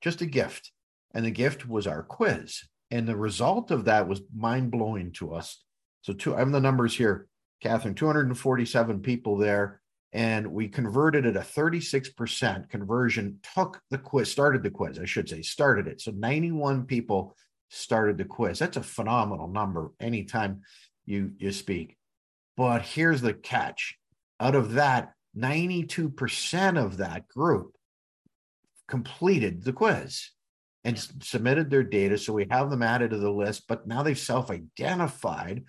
just 0.01 0.21
a 0.21 0.27
gift. 0.27 0.73
And 1.15 1.25
the 1.25 1.31
gift 1.31 1.69
was 1.69 1.87
our 1.87 2.03
quiz. 2.03 2.63
And 2.91 3.07
the 3.07 3.17
result 3.17 3.71
of 3.71 3.87
that 3.87 4.09
was 4.09 4.23
mind 4.35 4.71
blowing 4.71 5.13
to 5.13 5.35
us. 5.35 5.63
So, 6.03 6.13
two, 6.13 6.35
I 6.35 6.39
have 6.39 6.53
the 6.53 6.61
numbers 6.61 6.95
here, 6.95 7.27
Catharine 7.61 7.95
247 7.95 9.01
people 9.01 9.37
there. 9.37 9.81
and 10.13 10.47
we 10.47 10.69
converted 10.69 11.27
at 11.27 11.37
a 11.37 11.41
36% 11.41 12.71
conversion 12.71 13.39
took 13.55 13.79
the 13.91 13.99
quiz 13.99 14.31
started 14.31 14.63
the 14.63 14.71
quiz 14.71 14.99
i 14.99 15.05
should 15.05 15.29
say 15.29 15.43
started 15.43 15.87
it 15.87 16.01
so 16.01 16.11
91 16.13 16.87
people 16.87 17.37
started 17.69 18.17
the 18.17 18.25
quiz 18.25 18.59
that's 18.59 18.79
a 18.79 18.83
phenomenal 18.83 19.49
number 19.49 19.91
anytime 20.01 20.63
you 21.05 21.33
you 21.37 21.53
speak 21.53 21.99
but 22.57 22.81
here's 22.81 23.21
the 23.21 23.35
catch 23.35 23.99
out 24.41 24.55
of 24.55 24.73
that 24.75 25.13
92% 25.37 26.83
of 26.83 26.97
that 26.99 27.29
group 27.29 27.77
completed 28.89 29.63
the 29.63 29.73
quiz 29.73 30.31
and 30.85 30.97
yeah. 30.97 31.03
submitted 31.23 31.71
their 31.71 31.83
data 31.83 32.17
so 32.17 32.33
we 32.33 32.47
have 32.51 32.71
them 32.71 32.83
added 32.83 33.11
to 33.11 33.19
the 33.19 33.31
list 33.31 33.65
but 33.69 33.87
now 33.87 34.03
they've 34.03 34.19
self-identified 34.19 35.63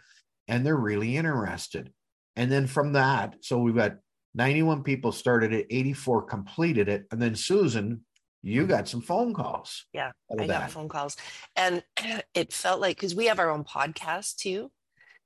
and 0.48 0.66
they're 0.66 0.78
really 0.78 1.18
interested 1.18 1.92
and 2.36 2.52
then 2.52 2.66
from 2.66 2.94
that 2.94 3.36
so 3.42 3.60
we've 3.60 3.76
got 3.76 3.98
91 4.36 4.84
people 4.84 5.12
started 5.12 5.54
it, 5.54 5.68
84 5.70 6.24
completed 6.24 6.88
it. 6.90 7.06
And 7.12 7.22
then 7.22 7.36
Susan, 7.36 8.06
you 8.42 8.68
got 8.68 8.88
some 8.88 9.02
phone 9.02 9.34
calls. 9.34 9.86
Yeah, 9.94 10.12
I 10.32 10.46
that. 10.46 10.48
got 10.48 10.72
phone 10.72 10.90
calls. 10.90 11.18
And 11.56 11.84
it 12.34 12.54
felt 12.54 12.80
like 12.80 12.98
because 12.98 13.16
we 13.16 13.26
have 13.26 13.40
our 13.40 13.50
own 13.50 13.64
podcast 13.64 14.38
too. 14.38 14.72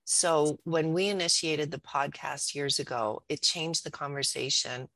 So 0.05 0.59
when 0.63 0.93
we 0.93 1.07
initiated 1.07 1.71
the 1.71 1.79
podcast 1.79 2.55
years 2.55 2.79
ago, 2.79 3.23
it 3.29 3.41
changed 3.41 3.85
the 3.85 3.91
conversation 3.91 4.89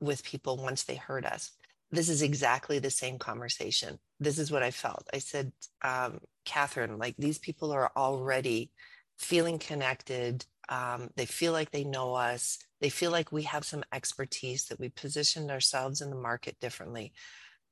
with 0.00 0.24
people 0.24 0.56
once 0.56 0.84
they 0.84 0.96
heard 0.96 1.26
us. 1.26 1.52
This 1.90 2.08
is 2.08 2.22
exactly 2.22 2.78
the 2.78 2.90
same 2.90 3.18
conversation. 3.18 3.98
This 4.18 4.38
is 4.38 4.50
what 4.50 4.62
I 4.62 4.70
felt. 4.70 5.06
I 5.12 5.18
said, 5.18 5.52
um, 5.82 6.20
Catharine, 6.44 6.98
like 6.98 7.14
these 7.18 7.38
people 7.38 7.72
are 7.72 7.92
already 7.96 8.70
feeling 9.18 9.58
connected. 9.58 10.44
Um, 10.68 11.10
they 11.16 11.26
feel 11.26 11.52
like 11.52 11.70
they 11.70 11.84
know 11.84 12.14
us. 12.14 12.58
They 12.80 12.88
feel 12.88 13.10
like 13.10 13.30
we 13.30 13.42
have 13.44 13.64
some 13.64 13.84
expertise, 13.92 14.64
that 14.66 14.80
we 14.80 14.88
positioned 14.88 15.50
ourselves 15.50 16.00
in 16.00 16.10
the 16.10 16.16
market 16.16 16.58
differently. 16.58 17.12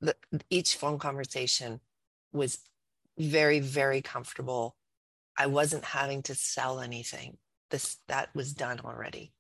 The, 0.01 0.15
each 0.51 0.77
phone 0.77 0.99
conversation 0.99 1.81
was 2.33 2.59
very, 3.19 3.61
very 3.61 4.03
comfortable. 4.03 4.77
I 5.37 5.47
wasn't 5.47 5.85
having 5.85 6.23
to 6.25 6.35
sell 6.35 6.81
anything. 6.81 7.39
This 7.71 7.99
that 8.09 8.29
was 8.35 8.55
mm-hmm. 8.55 8.65
done 8.65 8.81
already. 8.85 9.33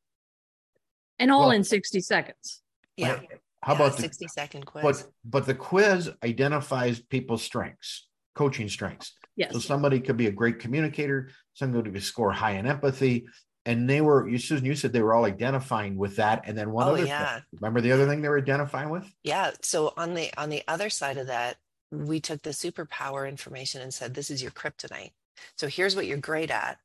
And 1.18 1.30
all 1.30 1.40
well, 1.40 1.50
in 1.50 1.64
60 1.64 2.00
seconds. 2.00 2.62
Yeah. 2.96 3.20
How 3.62 3.74
yeah, 3.74 3.76
about 3.76 3.96
the 3.96 4.02
60 4.02 4.26
second 4.28 4.66
quiz? 4.66 4.82
But 4.82 5.06
but 5.24 5.46
the 5.46 5.54
quiz 5.54 6.10
identifies 6.24 7.00
people's 7.00 7.42
strengths, 7.42 8.08
coaching 8.34 8.68
strengths. 8.68 9.12
Yes. 9.36 9.52
So 9.52 9.60
somebody 9.60 10.00
could 10.00 10.16
be 10.16 10.26
a 10.26 10.32
great 10.32 10.58
communicator, 10.58 11.30
somebody 11.54 11.90
could 11.90 12.02
score 12.02 12.32
high 12.32 12.52
in 12.52 12.66
empathy, 12.66 13.26
and 13.64 13.88
they 13.88 14.00
were 14.00 14.28
you 14.28 14.38
susan 14.38 14.64
you 14.64 14.74
said 14.74 14.92
they 14.92 15.02
were 15.02 15.14
all 15.14 15.24
identifying 15.24 15.96
with 15.96 16.16
that 16.16 16.42
and 16.46 16.56
then 16.56 16.70
one 16.70 16.88
oh, 16.88 16.92
other 16.92 17.04
yeah. 17.04 17.34
thing, 17.34 17.42
remember 17.60 17.80
the 17.80 17.92
other 17.92 18.06
thing 18.06 18.22
they 18.22 18.28
were 18.28 18.38
identifying 18.38 18.90
with 18.90 19.06
yeah 19.22 19.50
so 19.62 19.92
on 19.96 20.14
the 20.14 20.30
on 20.36 20.50
the 20.50 20.62
other 20.68 20.90
side 20.90 21.16
of 21.16 21.28
that 21.28 21.56
we 21.90 22.20
took 22.20 22.42
the 22.42 22.50
superpower 22.50 23.28
information 23.28 23.80
and 23.80 23.92
said 23.92 24.14
this 24.14 24.30
is 24.30 24.42
your 24.42 24.50
kryptonite 24.52 25.12
so 25.56 25.68
here's 25.68 25.96
what 25.96 26.06
you're 26.06 26.18
great 26.18 26.50
at. 26.50 26.78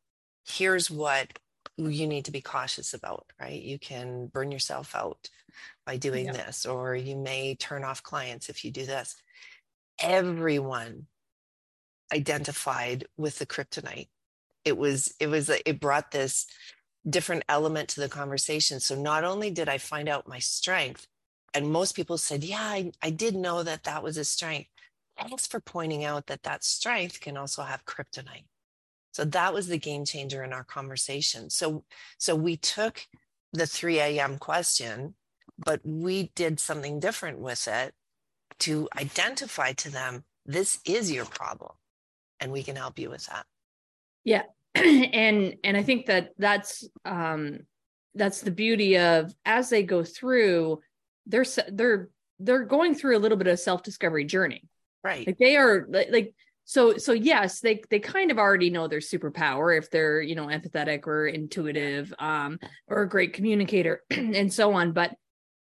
Here's 0.45 0.89
what 0.89 1.39
you 1.77 2.07
need 2.07 2.25
to 2.25 2.31
be 2.31 2.41
cautious 2.41 2.93
about 2.93 3.25
right? 3.39 3.61
You 3.61 3.77
can 3.77 4.27
burn 4.27 4.51
yourself 4.51 4.95
out 4.95 5.29
by 5.85 5.97
doing 5.97 6.25
yeah. 6.25 6.33
this 6.33 6.65
or 6.65 6.95
you 6.95 7.15
may 7.15 7.55
turn 7.55 7.83
off 7.83 8.03
clients 8.03 8.49
if 8.49 8.65
you 8.65 8.71
do 8.71 8.85
this. 8.85 9.15
Everyone 9.99 11.07
identified 12.13 13.05
with 13.17 13.39
the 13.39 13.45
kryptonite. 13.45 14.07
It 14.65 14.77
was 14.77 15.13
it 15.19 15.27
was 15.27 15.49
it 15.49 15.79
brought 15.79 16.11
this 16.11 16.47
different 17.07 17.43
element 17.47 17.89
to 17.89 18.01
the 18.01 18.09
conversation. 18.09 18.79
So 18.79 18.95
not 18.95 19.23
only 19.23 19.49
did 19.51 19.69
i 19.69 19.77
find 19.77 20.09
out 20.09 20.27
my 20.27 20.39
strength 20.39 21.07
and 21.53 21.71
most 21.71 21.95
people 21.95 22.17
said 22.17 22.43
yeah 22.43 22.61
i, 22.61 22.91
I 23.01 23.09
did 23.09 23.35
know 23.35 23.63
that 23.63 23.83
that 23.83 24.03
was 24.03 24.17
a 24.17 24.25
strength 24.25 24.69
thanks 25.19 25.47
for 25.47 25.59
pointing 25.59 26.03
out 26.03 26.27
that 26.27 26.43
that 26.43 26.63
strength 26.63 27.19
can 27.19 27.37
also 27.37 27.63
have 27.63 27.85
kryptonite. 27.85 28.45
So 29.11 29.25
that 29.25 29.53
was 29.53 29.67
the 29.67 29.79
game 29.79 30.05
changer 30.05 30.43
in 30.43 30.53
our 30.53 30.63
conversation. 30.63 31.49
So 31.49 31.83
so 32.17 32.35
we 32.35 32.57
took 32.57 33.05
the 33.53 33.65
3 33.65 33.99
a.m 33.99 34.37
question 34.37 35.15
but 35.57 35.79
we 35.83 36.31
did 36.35 36.59
something 36.59 36.99
different 36.99 37.39
with 37.39 37.67
it 37.67 37.93
to 38.59 38.87
identify 38.97 39.73
to 39.73 39.89
them 39.89 40.23
this 40.45 40.79
is 40.85 41.11
your 41.11 41.25
problem 41.25 41.71
and 42.39 42.51
we 42.51 42.63
can 42.63 42.75
help 42.75 42.99
you 42.99 43.09
with 43.09 43.25
that. 43.25 43.45
Yeah. 44.23 44.43
And 44.75 45.55
and 45.63 45.75
i 45.75 45.83
think 45.83 46.05
that 46.05 46.31
that's 46.37 46.87
um 47.05 47.61
that's 48.13 48.41
the 48.41 48.51
beauty 48.51 48.97
of 48.97 49.33
as 49.45 49.69
they 49.69 49.83
go 49.83 50.03
through 50.03 50.81
they're 51.25 51.45
they're 51.71 52.09
they're 52.39 52.65
going 52.65 52.93
through 52.93 53.17
a 53.17 53.19
little 53.19 53.37
bit 53.37 53.47
of 53.47 53.59
self 53.59 53.81
discovery 53.81 54.25
journey 54.25 54.63
right 55.03 55.27
like 55.27 55.37
they 55.37 55.55
are 55.55 55.87
like 55.89 56.33
so 56.65 56.97
so 56.97 57.13
yes 57.13 57.61
they 57.61 57.81
they 57.89 57.99
kind 57.99 58.31
of 58.31 58.37
already 58.37 58.69
know 58.69 58.87
their 58.87 58.99
superpower 58.99 59.77
if 59.77 59.89
they're 59.89 60.21
you 60.21 60.35
know 60.35 60.47
empathetic 60.47 61.07
or 61.07 61.27
intuitive 61.27 62.13
um 62.19 62.59
or 62.87 63.03
a 63.03 63.09
great 63.09 63.33
communicator 63.33 64.03
and 64.11 64.51
so 64.53 64.73
on 64.73 64.91
but 64.91 65.15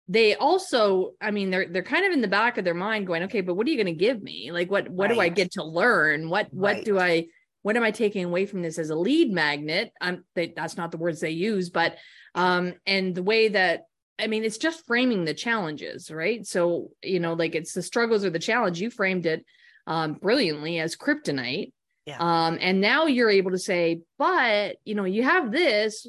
they 0.07 0.35
also 0.35 1.11
i 1.19 1.31
mean 1.31 1.49
they're 1.49 1.67
they're 1.67 1.83
kind 1.83 2.05
of 2.05 2.13
in 2.13 2.21
the 2.21 2.27
back 2.27 2.57
of 2.57 2.63
their 2.63 2.73
mind 2.73 3.05
going 3.05 3.23
okay 3.23 3.41
but 3.41 3.55
what 3.55 3.67
are 3.67 3.69
you 3.69 3.75
going 3.75 3.93
to 3.93 3.99
give 3.99 4.21
me 4.21 4.51
like 4.51 4.71
what 4.71 4.87
what 4.89 5.09
right. 5.09 5.15
do 5.15 5.21
i 5.21 5.29
get 5.29 5.51
to 5.51 5.63
learn 5.63 6.29
what 6.29 6.47
what 6.53 6.75
right. 6.75 6.85
do 6.85 6.97
i 6.97 7.25
what 7.67 7.75
am 7.75 7.83
I 7.83 7.91
taking 7.91 8.23
away 8.23 8.45
from 8.45 8.61
this 8.61 8.79
as 8.79 8.91
a 8.91 8.95
lead 8.95 9.29
magnet? 9.29 9.91
I'm 9.99 10.23
they, 10.35 10.53
that's 10.55 10.77
not 10.77 10.89
the 10.89 10.97
words 10.97 11.19
they 11.19 11.31
use, 11.31 11.69
but 11.69 11.97
um, 12.33 12.75
and 12.85 13.13
the 13.13 13.23
way 13.23 13.49
that 13.49 13.86
I 14.19 14.27
mean, 14.27 14.43
it's 14.43 14.57
just 14.57 14.85
framing 14.85 15.25
the 15.25 15.33
challenges, 15.33 16.09
right? 16.09 16.45
So 16.45 16.91
you 17.03 17.19
know, 17.19 17.33
like 17.33 17.55
it's 17.55 17.73
the 17.73 17.81
struggles 17.81 18.25
or 18.25 18.29
the 18.29 18.39
challenge. 18.39 18.79
You 18.79 18.89
framed 18.89 19.25
it 19.25 19.45
um, 19.85 20.13
brilliantly 20.13 20.79
as 20.79 20.95
kryptonite, 20.95 21.71
yeah. 22.05 22.17
um, 22.19 22.57
and 22.59 22.81
now 22.81 23.05
you're 23.05 23.29
able 23.29 23.51
to 23.51 23.59
say, 23.59 24.01
but 24.17 24.77
you 24.85 24.95
know, 24.95 25.05
you 25.05 25.23
have 25.23 25.51
this, 25.51 26.07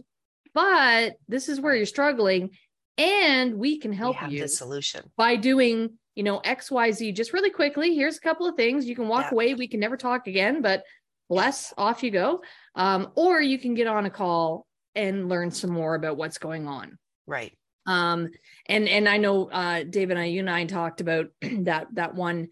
but 0.54 1.14
this 1.28 1.48
is 1.48 1.60
where 1.60 1.74
you're 1.74 1.86
struggling, 1.86 2.50
and 2.96 3.54
we 3.54 3.78
can 3.78 3.92
help 3.92 4.16
you 4.28 4.40
the 4.40 4.48
solution 4.48 5.10
by 5.16 5.36
doing 5.36 5.90
you 6.14 6.22
know 6.22 6.38
X, 6.38 6.70
Y, 6.70 6.90
Z. 6.92 7.12
Just 7.12 7.32
really 7.32 7.50
quickly, 7.50 7.94
here's 7.94 8.16
a 8.16 8.20
couple 8.20 8.46
of 8.46 8.56
things 8.56 8.86
you 8.86 8.96
can 8.96 9.08
walk 9.08 9.26
yeah. 9.26 9.32
away. 9.32 9.54
We 9.54 9.68
can 9.68 9.80
never 9.80 9.96
talk 9.96 10.26
again, 10.26 10.62
but 10.62 10.82
less 11.30 11.74
off 11.76 12.02
you 12.02 12.10
go 12.10 12.42
um, 12.74 13.12
or 13.14 13.40
you 13.40 13.58
can 13.58 13.74
get 13.74 13.86
on 13.86 14.06
a 14.06 14.10
call 14.10 14.66
and 14.94 15.28
learn 15.28 15.50
some 15.50 15.70
more 15.70 15.94
about 15.94 16.16
what's 16.16 16.38
going 16.38 16.66
on 16.66 16.98
right 17.26 17.56
um, 17.88 18.28
and 18.66 18.88
and 18.88 19.08
i 19.08 19.16
know 19.16 19.48
uh, 19.50 19.82
dave 19.82 20.10
and 20.10 20.18
i 20.18 20.24
you 20.24 20.40
and 20.40 20.50
i 20.50 20.64
talked 20.64 21.00
about 21.00 21.26
that 21.42 21.88
that 21.92 22.14
one 22.14 22.48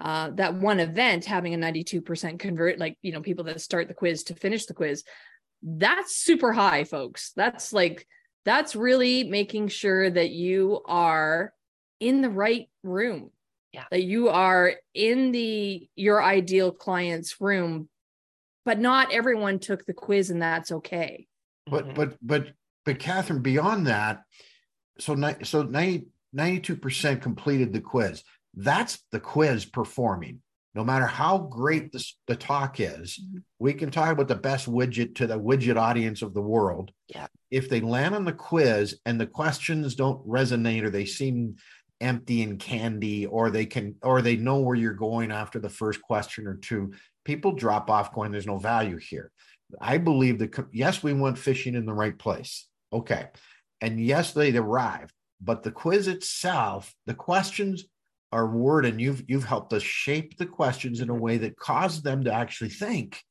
uh, 0.00 0.30
that 0.30 0.54
one 0.54 0.80
event 0.80 1.26
having 1.26 1.52
a 1.52 1.58
92% 1.58 2.38
convert 2.38 2.78
like 2.78 2.96
you 3.02 3.12
know 3.12 3.20
people 3.20 3.44
that 3.44 3.60
start 3.60 3.88
the 3.88 3.94
quiz 3.94 4.24
to 4.24 4.34
finish 4.34 4.66
the 4.66 4.74
quiz 4.74 5.04
that's 5.62 6.16
super 6.16 6.52
high 6.52 6.84
folks 6.84 7.32
that's 7.36 7.72
like 7.72 8.06
that's 8.44 8.74
really 8.74 9.24
making 9.24 9.68
sure 9.68 10.08
that 10.10 10.30
you 10.30 10.80
are 10.86 11.52
in 12.00 12.22
the 12.22 12.30
right 12.30 12.68
room 12.82 13.30
yeah. 13.72 13.84
that 13.90 14.02
you 14.02 14.30
are 14.30 14.72
in 14.94 15.32
the 15.32 15.88
your 15.96 16.22
ideal 16.22 16.72
client's 16.72 17.40
room 17.40 17.88
but 18.64 18.80
not 18.80 19.12
everyone 19.12 19.58
took 19.58 19.84
the 19.84 19.92
quiz 19.92 20.30
and 20.30 20.40
that's 20.40 20.72
okay 20.72 21.26
but 21.66 21.84
mm-hmm. 21.84 21.94
but 21.94 22.16
but 22.22 22.46
but 22.86 22.98
catharine 22.98 23.42
beyond 23.42 23.86
that 23.86 24.22
so 25.00 25.34
so 25.42 25.62
90, 25.62 26.06
92% 26.36 27.20
completed 27.20 27.72
the 27.72 27.80
quiz. 27.80 28.22
That's 28.54 29.02
the 29.12 29.20
quiz 29.20 29.64
performing. 29.64 30.40
No 30.74 30.84
matter 30.84 31.06
how 31.06 31.38
great 31.38 31.90
the, 31.90 32.04
the 32.28 32.36
talk 32.36 32.78
is 32.78 33.18
mm-hmm. 33.18 33.38
we 33.58 33.74
can 33.74 33.90
talk 33.90 34.12
about 34.12 34.28
the 34.28 34.36
best 34.36 34.70
widget 34.70 35.16
to 35.16 35.26
the 35.26 35.38
widget 35.38 35.76
audience 35.76 36.22
of 36.22 36.32
the 36.32 36.40
world. 36.40 36.92
Yeah. 37.08 37.26
If 37.50 37.68
they 37.68 37.80
land 37.80 38.14
on 38.14 38.24
the 38.24 38.32
quiz 38.32 38.98
and 39.04 39.20
the 39.20 39.26
questions 39.26 39.96
don't 39.96 40.26
resonate 40.26 40.84
or 40.84 40.90
they 40.90 41.06
seem 41.06 41.56
empty 42.00 42.42
and 42.42 42.58
candy 42.58 43.26
or 43.26 43.50
they 43.50 43.66
can 43.66 43.96
or 44.02 44.22
they 44.22 44.36
know 44.36 44.60
where 44.60 44.76
you're 44.76 44.94
going 44.94 45.32
after 45.32 45.58
the 45.58 45.68
first 45.68 46.00
question 46.00 46.46
or 46.46 46.54
two 46.54 46.92
people 47.24 47.52
drop 47.52 47.90
off 47.90 48.14
going 48.14 48.30
there's 48.30 48.46
no 48.46 48.58
value 48.58 48.96
here. 48.96 49.32
I 49.80 49.98
believe 49.98 50.38
that 50.38 50.68
yes 50.72 51.02
we 51.02 51.12
went 51.12 51.36
fishing 51.36 51.74
in 51.74 51.84
the 51.84 51.92
right 51.92 52.16
place. 52.16 52.68
Okay 52.92 53.28
and 53.80 54.00
yes 54.00 54.32
they 54.32 54.56
arrived 54.56 55.12
but 55.40 55.62
the 55.62 55.70
quiz 55.70 56.08
itself 56.08 56.94
the 57.06 57.14
questions 57.14 57.84
are 58.32 58.46
word 58.46 58.86
and 58.86 59.00
you've 59.00 59.24
you've 59.28 59.44
helped 59.44 59.72
us 59.72 59.82
shape 59.82 60.36
the 60.36 60.46
questions 60.46 61.00
in 61.00 61.10
a 61.10 61.14
way 61.14 61.38
that 61.38 61.56
caused 61.56 62.04
them 62.04 62.24
to 62.24 62.32
actually 62.32 62.70
think. 62.70 63.22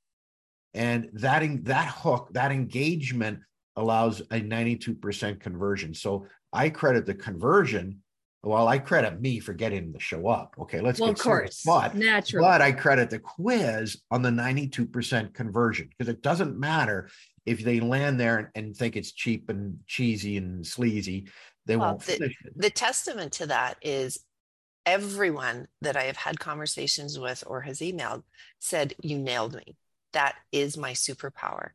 And 0.73 1.09
that 1.13 1.43
that 1.65 1.87
hook 1.87 2.29
that 2.33 2.51
engagement 2.51 3.39
allows 3.75 4.19
a 4.19 4.41
92% 4.41 5.39
conversion. 5.39 5.93
So 5.93 6.25
i 6.51 6.69
credit 6.69 7.05
the 7.05 7.13
conversion. 7.13 8.01
Well, 8.41 8.69
I 8.69 8.79
credit 8.79 9.19
me 9.19 9.39
for 9.39 9.53
getting 9.53 9.91
the 9.91 9.99
show 9.99 10.27
up. 10.27 10.55
Okay, 10.59 10.79
let's 10.79 10.99
well, 10.99 11.09
get 11.09 11.19
of 11.19 11.23
course, 11.23 11.61
but 11.65 11.95
naturally, 11.95 12.45
but 12.47 12.61
I 12.61 12.71
credit 12.71 13.09
the 13.09 13.19
quiz 13.19 14.01
on 14.11 14.21
the 14.21 14.29
92% 14.29 15.33
conversion 15.33 15.89
because 15.89 16.07
it 16.07 16.21
doesn't 16.21 16.57
matter 16.57 17.09
if 17.49 17.63
they 17.63 17.79
land 17.79 18.19
there 18.19 18.51
and, 18.53 18.77
think 18.77 18.95
it's 18.95 19.11
cheap 19.11 19.49
and 19.49 19.79
cheesy 19.87 20.37
and 20.37 20.65
sleazy. 20.65 21.27
they 21.65 21.75
Well, 21.75 21.93
won't 21.93 22.07
it. 22.07 22.31
The 22.55 22.69
testament 22.69 23.33
to 23.33 23.47
that 23.47 23.77
is 23.81 24.23
everyone 24.85 25.67
that 25.81 25.97
I 25.97 26.03
have 26.03 26.17
had 26.17 26.39
conversations 26.39 27.17
with 27.17 27.43
or 27.47 27.61
has 27.61 27.79
emailed 27.79 28.21
said, 28.59 28.93
You 29.01 29.17
nailed 29.17 29.55
me. 29.55 29.75
That 30.13 30.35
is 30.51 30.77
my 30.77 30.91
superpower. 30.91 31.69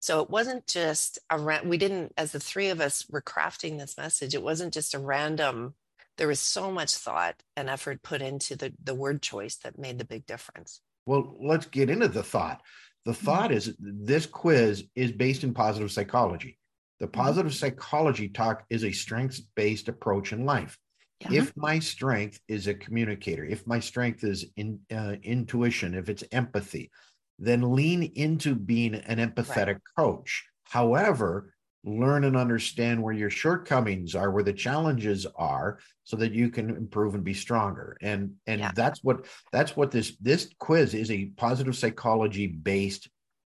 So 0.00 0.22
it 0.22 0.30
wasn't 0.30 0.66
just 0.66 1.18
a 1.28 1.38
ra- 1.38 1.60
we 1.62 1.76
didn't, 1.76 2.14
as 2.16 2.32
the 2.32 2.40
three 2.40 2.70
of 2.70 2.80
us 2.80 3.04
were 3.10 3.20
crafting 3.20 3.78
this 3.78 3.98
message, 3.98 4.34
it 4.34 4.42
wasn't 4.42 4.72
just 4.72 4.94
a 4.94 4.98
random, 4.98 5.74
there 6.16 6.28
was 6.28 6.40
so 6.40 6.70
much 6.70 6.94
thought 6.94 7.42
and 7.54 7.68
effort 7.68 8.02
put 8.02 8.22
into 8.22 8.56
the, 8.56 8.72
the 8.82 8.94
word 8.94 9.20
choice 9.20 9.56
that 9.56 9.78
made 9.78 9.98
the 9.98 10.04
big 10.04 10.24
difference. 10.24 10.80
Well, 11.04 11.36
let's 11.40 11.66
get 11.66 11.90
into 11.90 12.08
the 12.08 12.22
thought. 12.22 12.62
The 13.08 13.14
Mm-hmm. 13.14 13.24
thought 13.26 13.52
is 13.52 13.74
this 13.80 14.26
quiz 14.26 14.84
is 14.94 15.12
based 15.12 15.42
in 15.42 15.54
positive 15.54 15.90
psychology. 15.90 16.58
The 17.00 17.06
Mm-hmm. 17.06 17.20
positive 17.24 17.54
psychology 17.54 18.28
talk 18.28 18.64
is 18.68 18.84
a 18.84 18.92
strengths 18.92 19.40
based 19.40 19.88
approach 19.88 20.32
in 20.34 20.44
life. 20.44 20.76
Yeah. 21.20 21.32
If 21.40 21.56
my 21.56 21.78
strength 21.80 22.38
is 22.48 22.66
a 22.68 22.74
communicator, 22.74 23.44
if 23.46 23.66
my 23.66 23.80
strength 23.80 24.24
is 24.24 24.44
in 24.56 24.80
uh, 24.92 25.16
intuition, 25.22 25.94
if 25.94 26.10
it's 26.10 26.24
empathy, 26.32 26.90
then 27.38 27.72
lean 27.74 28.02
into 28.14 28.54
being 28.54 28.94
an 28.94 29.18
empathetic 29.18 29.80
coach. 29.96 30.44
However, 30.64 31.54
learn 31.84 32.24
and 32.24 32.36
understand 32.36 33.02
where 33.02 33.14
your 33.14 33.30
shortcomings 33.30 34.14
are, 34.14 34.30
where 34.30 34.42
the 34.42 34.52
challenges 34.52 35.26
are, 35.36 35.78
so 36.04 36.16
that 36.16 36.32
you 36.32 36.50
can 36.50 36.70
improve 36.70 37.14
and 37.14 37.24
be 37.24 37.34
stronger. 37.34 37.96
And 38.00 38.34
and 38.46 38.60
Yeah. 38.60 38.72
that's 38.74 39.02
what 39.04 39.26
that's 39.52 39.76
what 39.76 39.90
this 39.90 40.16
this 40.20 40.52
quiz 40.58 40.94
is 40.94 41.10
a 41.10 41.26
positive 41.36 41.76
psychology 41.76 42.46
based 42.46 43.08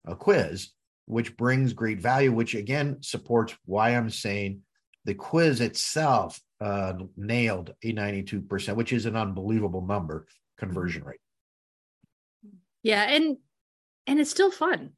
uh, 0.07 0.15
quiz, 0.15 0.69
which 1.05 1.37
brings 1.37 1.73
great 1.73 1.99
value. 1.99 2.31
Which 2.31 2.55
again 2.55 2.97
supports 3.01 3.55
why 3.65 3.89
I'm 3.91 4.09
saying 4.09 4.61
the 5.05 5.13
quiz 5.15 5.61
itself 5.61 6.41
uh, 6.59 6.93
nailed 7.15 7.73
a 7.83 7.93
92%, 7.93 8.75
which 8.75 8.91
is 8.93 9.05
an 9.05 9.15
unbelievable 9.15 9.85
number 9.85 10.25
conversion 10.57 11.03
rate. 11.03 11.19
Yeah, 12.81 13.03
and 13.03 13.37
and 14.07 14.19
it's 14.19 14.31
still 14.31 14.51
fun. 14.51 14.91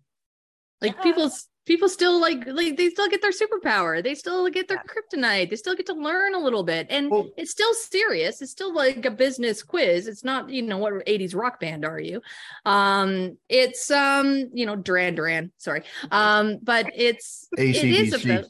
Like 0.82 0.96
Yeah. 0.96 1.04
people 1.04 1.32
people 1.66 1.90
still 1.90 2.22
like 2.22 2.46
like 2.48 2.78
they 2.78 2.90
still 2.90 3.10
get 3.10 3.22
their 3.22 3.32
superpower. 3.32 4.02
They 4.02 4.16
still 4.16 4.48
get 4.50 4.68
their 4.70 4.82
Yeah. 4.86 4.92
kryptonite. 5.20 5.50
They 5.50 5.56
still 5.58 5.76
get 5.76 5.86
to 5.88 5.94
learn 5.94 6.34
a 6.34 6.40
little 6.40 6.64
bit. 6.64 6.88
And 6.90 7.12
Well- 7.12 7.30
it's 7.36 7.52
still 7.52 7.74
serious. 7.74 8.42
It's 8.42 8.52
still 8.52 8.74
like 8.74 9.06
a 9.06 9.12
business 9.12 9.64
quiz. 9.64 10.08
It's 10.08 10.24
not, 10.24 10.50
you 10.50 10.62
know, 10.62 10.78
what 10.78 10.94
80s 11.06 11.36
rock 11.36 11.60
band 11.60 11.84
are 11.84 12.00
you? 12.00 12.22
Um 12.66 13.38
it's 13.50 13.92
um, 13.92 14.50
you 14.54 14.66
know, 14.66 14.76
Duran 14.78 15.16
Duran, 15.16 15.52
sorry. 15.58 15.84
Um 16.12 16.60
but 16.64 16.86
it's 16.96 17.48
it 17.58 17.76
is 17.76 18.14
AC/DC. 18.14 18.24
about 18.40 18.46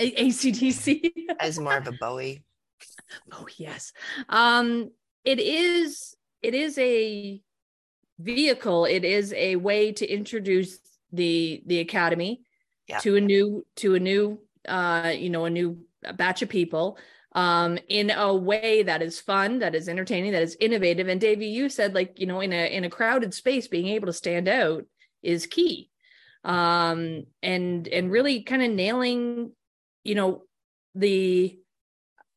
A- 0.00 0.26
ACDC. 0.26 1.12
As 1.40 1.58
more 1.58 1.76
of 1.76 1.86
a 1.88 1.92
Bowie. 1.92 2.42
Oh 3.32 3.46
yes. 3.56 3.92
Um 4.28 4.90
it 5.24 5.38
is 5.40 6.14
it 6.42 6.54
is 6.54 6.76
a 6.78 7.40
vehicle. 8.18 8.84
It 8.84 9.04
is 9.04 9.32
a 9.32 9.56
way 9.56 9.92
to 9.92 10.06
introduce 10.06 10.78
the 11.12 11.62
the 11.66 11.80
academy 11.80 12.42
Yeah. 12.88 12.98
to 13.00 13.16
a 13.16 13.20
new 13.20 13.66
to 13.76 13.94
a 13.94 14.00
new 14.00 14.40
uh 14.68 15.12
you 15.16 15.30
know 15.30 15.44
a 15.46 15.50
new 15.50 15.78
batch 16.16 16.42
of 16.42 16.48
people 16.48 16.98
um 17.32 17.78
in 17.88 18.10
a 18.10 18.34
way 18.34 18.82
that 18.82 19.02
is 19.02 19.20
fun, 19.20 19.58
that 19.60 19.74
is 19.74 19.88
entertaining, 19.88 20.32
that 20.32 20.42
is 20.42 20.56
innovative 20.60 21.08
and 21.08 21.20
Davey 21.20 21.46
you 21.46 21.68
said 21.68 21.94
like 21.94 22.18
you 22.20 22.26
know 22.26 22.40
in 22.40 22.52
a 22.52 22.72
in 22.76 22.84
a 22.84 22.90
crowded 22.90 23.32
space 23.34 23.68
being 23.68 23.88
able 23.88 24.06
to 24.06 24.12
stand 24.12 24.48
out 24.48 24.84
is 25.22 25.46
key. 25.46 25.90
Um 26.44 27.24
and 27.42 27.88
and 27.88 28.10
really 28.10 28.42
kind 28.42 28.62
of 28.62 28.70
nailing 28.70 29.52
you 30.04 30.14
know 30.14 30.44
the 30.94 31.58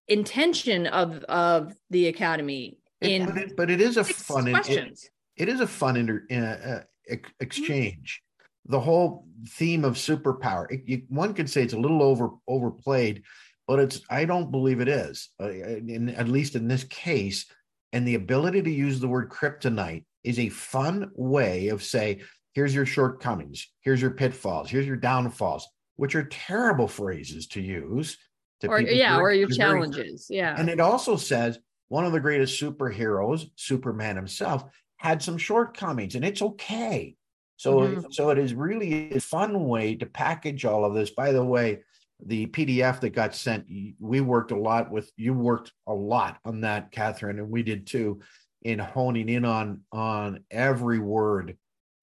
intention 0.08 0.88
of 0.88 1.24
of 1.26 1.74
the 1.90 2.08
academy 2.08 2.78
It- 3.00 3.12
in 3.12 3.26
but, 3.26 3.38
it, 3.38 3.56
but 3.58 3.72
it 3.72 3.82
is 3.82 3.98
a 3.98 4.04
fun 4.04 4.48
it, 4.48 5.10
it 5.38 5.48
is 5.50 5.60
a 5.62 5.68
fun 5.68 5.96
inter, 5.98 6.26
uh, 6.30 6.36
uh, 6.36 6.84
ex- 7.08 7.32
exchange. 7.40 8.22
The 8.66 8.80
whole 8.80 9.26
theme 9.48 9.84
of 9.84 9.96
superpower. 9.96 10.72
It, 10.72 10.82
you, 10.86 11.02
one 11.10 11.34
could 11.34 11.50
say 11.50 11.64
it's 11.64 11.74
a 11.74 11.80
little 11.80 12.04
over 12.04 12.30
overplayed, 12.48 13.24
but 13.68 13.80
it's 13.80 14.02
I 14.10 14.26
don't 14.26 14.52
believe 14.52 14.82
it 14.82 14.88
is. 14.88 15.30
Uh, 15.42 15.50
in, 15.50 16.10
at 16.10 16.28
least 16.28 16.56
in 16.56 16.68
this 16.68 16.84
case, 16.86 17.46
and 17.94 18.08
the 18.08 18.16
ability 18.16 18.62
to 18.62 18.72
use 18.72 19.00
the 19.00 19.08
word 19.08 19.30
kryptonite 19.30 20.06
is 20.24 20.40
a 20.40 20.50
fun 20.50 21.10
way 21.16 21.70
of 21.70 21.84
say, 21.84 22.22
here's 22.54 22.76
your 22.76 22.86
shortcomings, 22.86 23.68
here's 23.82 24.02
your 24.02 24.12
pitfalls, 24.12 24.70
here's 24.70 24.88
your 24.88 24.96
downfalls, 24.96 25.68
which 25.96 26.16
are 26.16 26.26
terrible 26.26 26.88
phrases 26.88 27.48
to 27.48 27.62
use. 27.62 28.18
To 28.62 28.68
or 28.68 28.78
people 28.78 28.94
yeah 28.94 29.18
or 29.18 29.34
your 29.34 29.50
challenges 29.50 30.28
yeah 30.30 30.54
and 30.56 30.70
it 30.70 30.80
also 30.80 31.16
says 31.16 31.58
one 31.92 32.06
of 32.06 32.14
the 32.14 32.22
greatest 32.22 32.62
superheroes, 32.62 33.50
Superman 33.58 34.16
himself, 34.16 34.64
had 34.96 35.22
some 35.22 35.38
shortcomings, 35.38 36.16
and 36.16 36.24
it's 36.24 36.42
okay. 36.42 37.18
So, 37.62 37.82
Mhm. 37.82 38.12
so 38.12 38.32
it 38.32 38.40
is 38.40 38.56
really 38.56 39.12
a 39.14 39.20
fun 39.20 39.68
way 39.68 39.94
to 39.98 40.08
package 40.08 40.66
all 40.66 40.84
of 40.84 40.96
this. 40.96 41.12
By 41.12 41.32
the 41.32 41.46
way, 41.46 41.84
the 42.26 42.48
PDF 42.48 43.00
that 43.02 43.12
got 43.12 43.36
sent, 43.36 43.68
we 44.00 44.20
worked 44.20 44.50
a 44.50 44.58
lot 44.60 44.90
with. 44.90 45.12
You 45.16 45.36
worked 45.36 45.72
a 45.86 45.94
lot 45.94 46.40
on 46.44 46.62
that, 46.62 46.92
Catharine, 46.92 47.38
and 47.38 47.52
we 47.52 47.62
did 47.62 47.86
too, 47.86 48.22
in 48.64 48.80
honing 48.80 49.30
in 49.30 49.46
on 49.46 49.82
on 49.92 50.44
every 50.50 50.98
word 50.98 51.56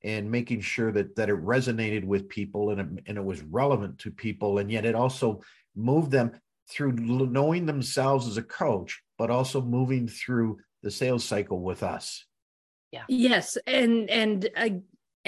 and 0.05 0.31
making 0.31 0.61
sure 0.61 0.93
that 0.93 1.17
that 1.17 1.29
it 1.29 1.45
resonated 1.45 2.05
with 2.05 2.29
people 2.29 2.71
and 2.71 2.81
it, 2.81 3.05
and 3.09 3.19
it 3.19 3.25
was 3.25 3.43
relevant 3.43 3.99
to 3.99 4.13
people, 4.13 4.59
and 4.59 4.71
yet 4.71 4.85
it 4.85 4.95
also 4.95 5.41
moved 5.75 6.13
them 6.13 6.41
through 6.71 6.93
knowing 6.93 7.67
themselves 7.67 8.29
as 8.29 8.37
a 8.37 8.43
coach, 8.45 9.03
but 9.19 9.29
also 9.29 9.61
moving 9.61 10.07
through 10.07 10.59
the 10.85 10.91
sales 10.91 11.25
cycle 11.25 11.61
with 11.61 11.83
us. 11.83 12.25
Yeah. 12.93 13.05
Yes 13.09 13.59
and 13.67 14.09
and 14.09 14.49
uh, 14.57 14.69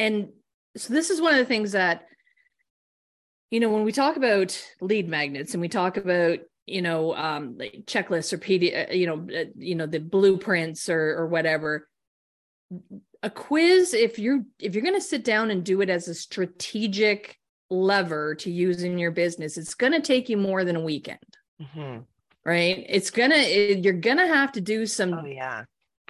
and 0.01 0.29
so 0.77 0.93
this 0.95 1.11
is 1.11 1.21
one 1.21 1.35
of 1.35 1.39
the 1.39 1.45
things 1.45 1.73
that 1.73 2.07
you 3.51 3.61
know 3.61 3.69
when 3.71 3.85
we 3.85 3.93
talk 3.93 4.17
about 4.17 4.51
lead 4.81 5.09
magnets 5.09 5.53
and 5.55 5.61
we 5.61 5.69
talk 5.69 5.97
about 5.97 6.39
you 6.67 6.83
know 6.83 7.15
um 7.17 7.57
like 7.59 7.83
checklists 7.87 8.33
or 8.33 8.39
pd 8.39 8.91
uh, 8.91 8.93
you 8.93 9.07
know 9.07 9.27
uh, 9.41 9.45
you 9.57 9.75
know 9.75 9.87
the 9.87 9.99
blueprints 10.01 10.89
or 10.89 11.17
or 11.19 11.27
whatever 11.27 11.89
a 13.23 13.31
quiz 13.31 13.95
if 13.95 14.19
you're 14.19 14.41
if 14.59 14.75
you're 14.75 14.85
going 14.85 14.95
to 14.95 15.01
sit 15.01 15.25
down 15.25 15.51
and 15.51 15.65
do 15.65 15.81
it 15.81 15.91
as 15.91 16.09
a 16.09 16.15
strategic 16.15 17.37
lever 17.69 18.35
to 18.35 18.51
use 18.51 18.83
in 18.83 18.99
your 18.99 19.11
business 19.11 19.59
it's 19.59 19.75
going 19.75 19.93
to 19.93 20.01
take 20.01 20.29
you 20.29 20.37
more 20.37 20.65
than 20.65 20.77
a 20.77 20.81
weekend 20.81 21.19
Mhm. 21.61 22.05
right 22.45 22.87
it's 22.89 23.11
gonna 23.11 23.35
it, 23.37 23.85
you're 23.85 23.93
gonna 24.09 24.27
have 24.27 24.53
to 24.53 24.63
do 24.63 24.87
some 24.87 25.13
Oh, 25.13 25.27
yeah. 25.27 25.65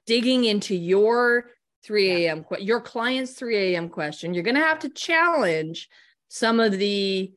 digging 0.07 0.44
into 0.44 0.76
your 0.76 1.50
3 1.85 2.27
a.m 2.27 2.45
que- 2.45 2.62
your 2.62 2.81
client's 2.81 3.33
3 3.33 3.57
a.m 3.57 3.88
question 3.88 4.35
you're 4.35 4.43
gonna 4.43 4.61
have 4.61 4.81
to 4.81 4.88
challenge 4.88 5.88
some 6.29 6.61
of 6.61 6.73
the 6.73 7.33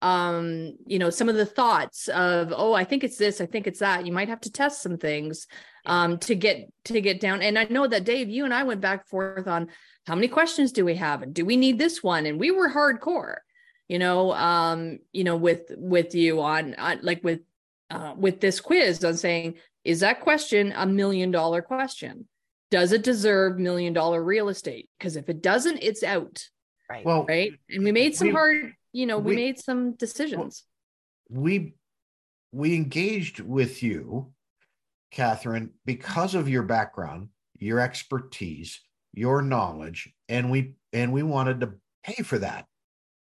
um 0.00 0.74
you 0.86 0.98
know 0.98 1.10
some 1.10 1.28
of 1.28 1.34
the 1.34 1.46
thoughts 1.46 2.06
of 2.08 2.52
oh 2.56 2.72
i 2.72 2.84
think 2.84 3.02
it's 3.02 3.18
this 3.18 3.40
i 3.40 3.46
think 3.46 3.66
it's 3.66 3.80
that. 3.80 4.06
You 4.06 4.12
might 4.12 4.28
have 4.28 4.40
to 4.42 4.52
test 4.52 4.80
some 4.80 4.96
things 4.96 5.48
um 5.86 6.18
to 6.18 6.36
get 6.36 6.68
to 6.84 7.00
get 7.00 7.20
down. 7.20 7.42
And 7.42 7.58
i 7.58 7.64
know 7.64 7.86
that 7.86 8.04
dave 8.04 8.28
you 8.28 8.44
and 8.44 8.54
i 8.54 8.62
went 8.62 8.80
back 8.80 9.00
and 9.00 9.08
forth 9.08 9.48
on 9.48 9.68
how 10.06 10.14
many 10.14 10.28
questions 10.28 10.70
do 10.72 10.84
we 10.84 10.94
have 10.94 11.22
and 11.22 11.34
do 11.34 11.44
we 11.44 11.56
need 11.56 11.78
this 11.78 12.02
one? 12.02 12.26
And 12.26 12.38
we 12.38 12.50
were 12.50 12.70
hardcore 12.70 13.38
you 13.88 13.98
know 13.98 14.32
um 14.34 14.98
you 15.12 15.24
know 15.24 15.36
with 15.36 15.72
with 15.76 16.14
you 16.14 16.40
on, 16.40 16.74
on 16.76 17.00
like 17.02 17.24
with 17.24 17.40
uh, 17.90 18.14
with 18.16 18.40
this 18.40 18.60
quiz 18.60 19.02
on 19.02 19.16
saying 19.16 19.54
is 19.84 20.00
that 20.00 20.20
question 20.20 20.72
a 20.76 20.86
million 20.86 21.30
dollar 21.30 21.62
question 21.62 22.28
does 22.70 22.92
it 22.92 23.02
deserve 23.02 23.58
million 23.58 23.92
dollar 23.92 24.22
real 24.22 24.48
estate 24.48 24.88
because 24.98 25.16
if 25.16 25.28
it 25.28 25.42
doesn't 25.42 25.78
it's 25.82 26.02
out 26.02 26.42
Right. 26.90 27.04
Well, 27.04 27.26
right 27.28 27.52
and 27.68 27.84
we 27.84 27.92
made 27.92 28.16
some 28.16 28.28
We- 28.28 28.32
hard 28.34 28.72
you 28.92 29.06
know 29.06 29.18
we, 29.18 29.30
we- 29.30 29.36
made 29.36 29.58
some 29.58 29.92
decisions 29.94 30.64
we 31.30 31.74
we 32.52 32.74
engaged 32.74 33.40
with 33.40 33.82
you, 33.82 34.32
Catharine, 35.10 35.72
because 35.84 36.34
of 36.34 36.48
your 36.48 36.62
background, 36.62 37.28
your 37.58 37.78
expertise, 37.80 38.80
your 39.12 39.42
knowledge, 39.42 40.12
and 40.28 40.50
we 40.50 40.72
and 40.92 41.12
we 41.12 41.22
wanted 41.22 41.60
to 41.60 41.74
pay 42.04 42.22
for 42.22 42.38
that 42.38 42.66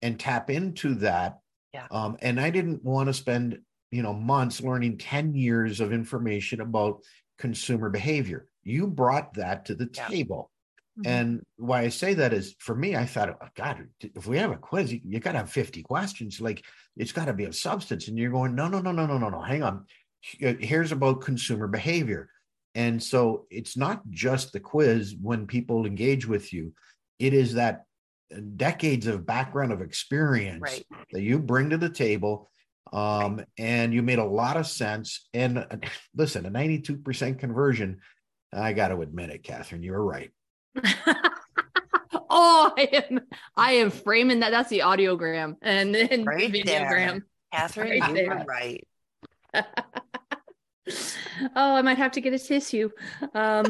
and 0.03 0.21
tap 0.21 0.51
into 0.51 0.97
that. 0.97 1.39
Yeah. 1.73 1.87
Um, 1.91 2.19
and 2.21 2.39
I 2.39 2.51
didn't 2.51 2.85
want 2.85 3.09
to 3.09 3.15
spend 3.15 3.61
you 3.91 4.03
know 4.03 4.13
months 4.13 4.61
learning 4.61 4.99
10 4.99 5.35
years 5.35 5.81
of 5.81 5.93
information 5.93 6.61
about 6.61 7.01
consumer 7.39 7.89
behavior. 7.91 8.47
You 8.65 8.87
brought 8.87 9.35
that 9.35 9.67
to 9.67 9.75
the 9.75 9.89
Yeah. 9.95 10.09
table. 10.09 10.51
Mhm. 10.99 11.07
And 11.07 11.43
why 11.57 11.83
I 11.83 11.89
say 11.89 12.15
that 12.15 12.33
is 12.33 12.55
for 12.61 12.75
me, 12.75 12.97
I 12.97 13.05
thought, 13.05 13.37
oh, 13.41 13.49
God, 13.55 13.89
if 14.01 14.27
we 14.27 14.39
have 14.39 14.53
a 14.53 14.57
quiz, 14.57 14.93
you, 14.93 15.01
you 15.05 15.21
got 15.21 15.33
to 15.33 15.39
have 15.39 15.51
50 15.51 15.83
questions. 15.83 16.41
Like 16.41 16.65
it's 16.97 17.13
got 17.13 17.27
to 17.27 17.33
be 17.35 17.45
of 17.45 17.57
substance. 17.57 18.09
And 18.09 18.17
you're 18.19 18.31
going, 18.31 18.55
no, 18.55 18.69
no, 18.69 18.81
no, 18.81 18.93
no, 18.93 19.07
no, 19.07 19.19
no, 19.19 19.29
no. 19.29 19.41
Hang 19.41 19.63
on. 19.63 19.87
Here's 20.21 20.93
about 20.93 21.21
consumer 21.21 21.67
behavior. 21.69 22.31
And 22.75 23.03
so 23.03 23.47
it's 23.51 23.77
not 23.77 24.09
just 24.11 24.53
the 24.53 24.61
quiz 24.61 25.15
when 25.21 25.47
people 25.47 25.85
engage 25.87 26.27
with 26.27 26.53
you, 26.53 26.73
it 27.19 27.35
is 27.35 27.55
that 27.55 27.85
uh, 28.35 28.41
decades 28.57 29.07
of 29.07 29.27
background 29.27 29.71
of 29.73 29.81
experience 29.83 30.63
Right. 30.63 30.87
that 31.13 31.23
you 31.23 31.39
bring 31.39 31.71
to 31.71 31.77
the 31.79 31.91
table 31.91 32.51
Um, 32.93 33.45
and 33.59 33.93
you 33.93 34.03
made 34.03 34.19
a 34.21 34.25
lot 34.25 34.57
of 34.57 34.67
sense. 34.69 35.29
And 35.35 35.59
uh, 35.59 35.67
listen, 36.15 36.47
a 36.47 36.51
92% 36.51 37.39
conversion, 37.41 38.01
I 38.55 38.73
got 38.73 38.89
to 38.89 39.01
admit 39.01 39.31
it, 39.31 39.43
Catharine, 39.43 39.83
you 39.83 39.93
were 39.93 40.05
right. 40.05 40.31
oh, 42.31 42.73
I 42.77 42.89
am 42.93 43.21
I 43.57 43.73
am 43.73 43.91
framing 43.91 44.41
that. 44.41 44.51
That's 44.51 44.71
the 44.71 44.81
audiogram 44.81 45.57
and 45.63 45.95
then 45.95 46.25
right 46.25 46.51
videogram. 46.53 47.23
Catharine, 47.53 48.01
right 48.01 48.09
you 48.09 48.15
there. 48.15 48.39
were 48.39 48.45
right. 48.45 48.87
oh, 51.57 51.75
I 51.75 51.83
might 51.83 51.99
have 51.99 52.13
to 52.13 52.21
get 52.21 52.33
a 52.33 52.39
tissue. 52.39 52.91
Um, 53.35 53.67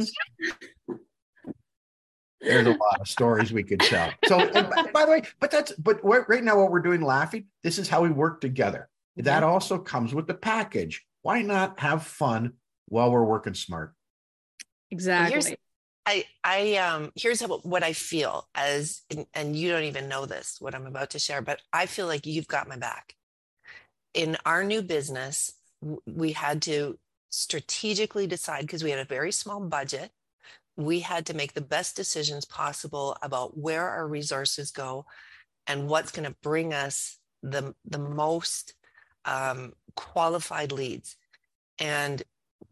there's 2.40 2.66
a 2.66 2.70
lot 2.70 3.01
of 3.01 3.09
stories 3.09 3.53
we 3.53 3.62
could 3.62 3.81
tell. 3.81 4.11
So, 4.27 4.38
by, 4.53 4.90
by, 4.92 5.05
the 5.05 5.11
way, 5.11 5.23
but 5.40 5.51
that's 5.51 5.73
but 5.73 6.05
right 6.05 6.44
now 6.44 6.61
what 6.61 6.70
we're 6.70 6.81
doing, 6.81 7.01
laughing. 7.01 7.47
This 7.62 7.79
is 7.79 7.88
how 7.88 8.03
we 8.03 8.11
work 8.11 8.40
together. 8.40 8.88
That 9.16 9.42
also 9.42 9.79
comes 9.79 10.14
with 10.14 10.27
the 10.27 10.35
package. 10.35 11.05
Why 11.23 11.42
not 11.42 11.81
have 11.81 12.05
fun 12.05 12.55
while 12.87 13.11
we're 13.11 13.25
working 13.25 13.55
smart? 13.55 13.93
Exactly. 14.90 15.33
Here's, 15.33 15.55
I 16.07 16.25
I 16.44 16.77
um 16.77 17.12
here's 17.14 17.40
how, 17.40 17.49
what 17.59 17.83
I 17.83 17.92
feel 17.92 18.49
as 18.55 19.03
and 19.33 19.57
you 19.57 19.70
don't 19.70 19.85
even 19.85 20.09
know 20.09 20.27
this 20.27 20.57
what 20.61 20.75
I'm 20.75 20.87
about 20.87 21.11
to 21.11 21.18
share, 21.18 21.42
but 21.42 21.61
I 21.73 21.87
feel 21.87 22.07
like 22.07 22.27
you've 22.27 22.49
got 22.49 22.68
my 22.68 22.77
back. 22.77 23.14
In 24.12 24.37
our 24.44 24.62
new 24.62 24.83
business, 24.83 25.53
we 26.07 26.33
had 26.33 26.62
to 26.62 26.99
strategically 27.31 28.27
decide 28.27 28.62
because 28.62 28.85
we 28.85 28.90
had 28.90 29.01
a 29.01 29.05
very 29.05 29.33
small 29.33 29.61
budget 29.61 30.12
we 30.77 31.01
had 31.01 31.27
to 31.27 31.35
make 31.35 31.55
the 31.55 31.61
best 31.61 31.97
decisions 31.97 32.44
possible 32.44 33.16
about 33.23 33.57
where 33.57 33.88
our 33.88 34.07
resources 34.07 34.70
go 34.70 35.07
and 35.66 35.88
what's 35.88 36.11
going 36.11 36.29
to 36.29 36.37
bring 36.42 36.75
us 36.75 37.18
the, 37.42 37.75
the 37.85 37.99
most 37.99 38.75
um, 39.25 39.73
qualified 39.94 40.73
leads. 40.73 41.16
And 41.79 42.23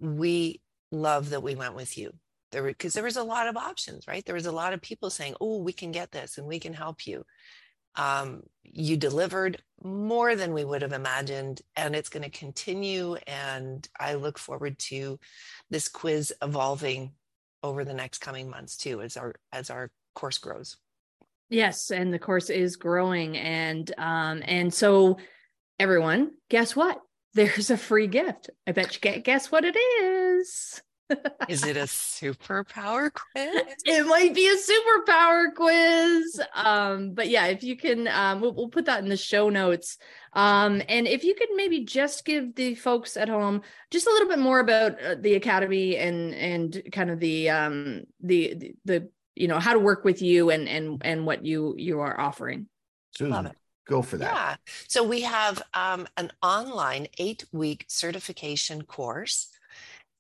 we 0.00 0.60
love 0.92 1.30
that 1.30 1.42
we 1.42 1.56
went 1.56 1.74
with 1.74 1.98
you 1.98 2.12
there 2.52 2.62
because 2.62 2.92
there 2.92 3.02
was 3.02 3.16
a 3.16 3.24
lot 3.24 3.48
of 3.48 3.56
options, 3.56 4.06
right? 4.06 4.24
There 4.24 4.34
was 4.34 4.46
a 4.46 4.52
lot 4.52 4.72
of 4.72 4.80
people 4.80 5.10
saying, 5.10 5.34
"Oh, 5.40 5.58
we 5.58 5.72
can 5.72 5.90
get 5.90 6.12
this 6.12 6.38
and 6.38 6.46
we 6.46 6.60
can 6.60 6.74
help 6.74 7.06
you." 7.06 7.24
Um, 7.96 8.44
you 8.62 8.96
delivered 8.96 9.62
more 9.82 10.36
than 10.36 10.54
we 10.54 10.64
would 10.64 10.82
have 10.82 10.92
imagined, 10.92 11.62
and 11.76 11.96
it's 11.96 12.08
going 12.08 12.22
to 12.22 12.30
continue. 12.30 13.16
And 13.26 13.86
I 13.98 14.14
look 14.14 14.38
forward 14.38 14.78
to 14.90 15.18
this 15.70 15.88
quiz 15.88 16.32
evolving 16.40 17.12
over 17.62 17.84
the 17.84 17.94
next 17.94 18.18
coming 18.18 18.50
months 18.50 18.76
too 18.76 19.00
as 19.00 19.16
our 19.16 19.34
as 19.52 19.70
our 19.70 19.90
course 20.14 20.38
grows 20.38 20.76
yes 21.48 21.90
and 21.90 22.12
the 22.12 22.18
course 22.18 22.50
is 22.50 22.76
growing 22.76 23.36
and 23.36 23.92
um 23.98 24.42
and 24.44 24.72
so 24.72 25.16
everyone 25.78 26.30
guess 26.48 26.74
what 26.74 27.00
there's 27.34 27.70
a 27.70 27.76
free 27.76 28.06
gift 28.06 28.50
i 28.66 28.72
bet 28.72 28.94
you 28.94 29.00
get 29.00 29.24
guess 29.24 29.50
what 29.50 29.64
it 29.64 29.76
is 29.76 30.31
is 31.48 31.64
it 31.64 31.76
a 31.76 31.82
superpower 31.82 33.10
quiz? 33.12 33.62
It 33.84 34.06
might 34.06 34.34
be 34.34 34.48
a 34.48 34.56
superpower 34.56 35.54
quiz. 35.54 36.40
Um, 36.54 37.12
but 37.12 37.28
yeah, 37.28 37.46
if 37.46 37.62
you 37.62 37.76
can, 37.76 38.08
um, 38.08 38.40
we'll, 38.40 38.52
we'll, 38.52 38.68
put 38.68 38.86
that 38.86 39.02
in 39.02 39.08
the 39.08 39.16
show 39.16 39.48
notes. 39.48 39.98
Um, 40.32 40.82
and 40.88 41.06
if 41.06 41.24
you 41.24 41.34
could 41.34 41.48
maybe 41.54 41.84
just 41.84 42.24
give 42.24 42.54
the 42.54 42.74
folks 42.74 43.16
at 43.16 43.28
home 43.28 43.62
just 43.90 44.06
a 44.06 44.10
little 44.10 44.28
bit 44.28 44.38
more 44.38 44.60
about 44.60 45.02
uh, 45.02 45.16
the 45.18 45.34
academy 45.34 45.96
and 45.96 46.34
and 46.34 46.82
kind 46.92 47.10
of 47.10 47.20
the 47.20 47.50
um 47.50 48.04
the, 48.20 48.54
the 48.54 48.74
the 48.84 49.08
you 49.34 49.48
know 49.48 49.58
how 49.58 49.72
to 49.72 49.78
work 49.78 50.04
with 50.04 50.22
you 50.22 50.50
and 50.50 50.68
and 50.68 51.02
and 51.04 51.26
what 51.26 51.44
you 51.44 51.74
you 51.76 52.00
are 52.00 52.18
offering. 52.18 52.66
Susan, 53.14 53.50
go 53.86 54.00
for 54.00 54.16
that. 54.18 54.34
Yeah. 54.34 54.56
So 54.88 55.04
we 55.04 55.22
have 55.22 55.62
um, 55.74 56.06
an 56.16 56.32
online 56.42 57.08
eight 57.18 57.44
week 57.52 57.84
certification 57.88 58.82
course 58.82 59.48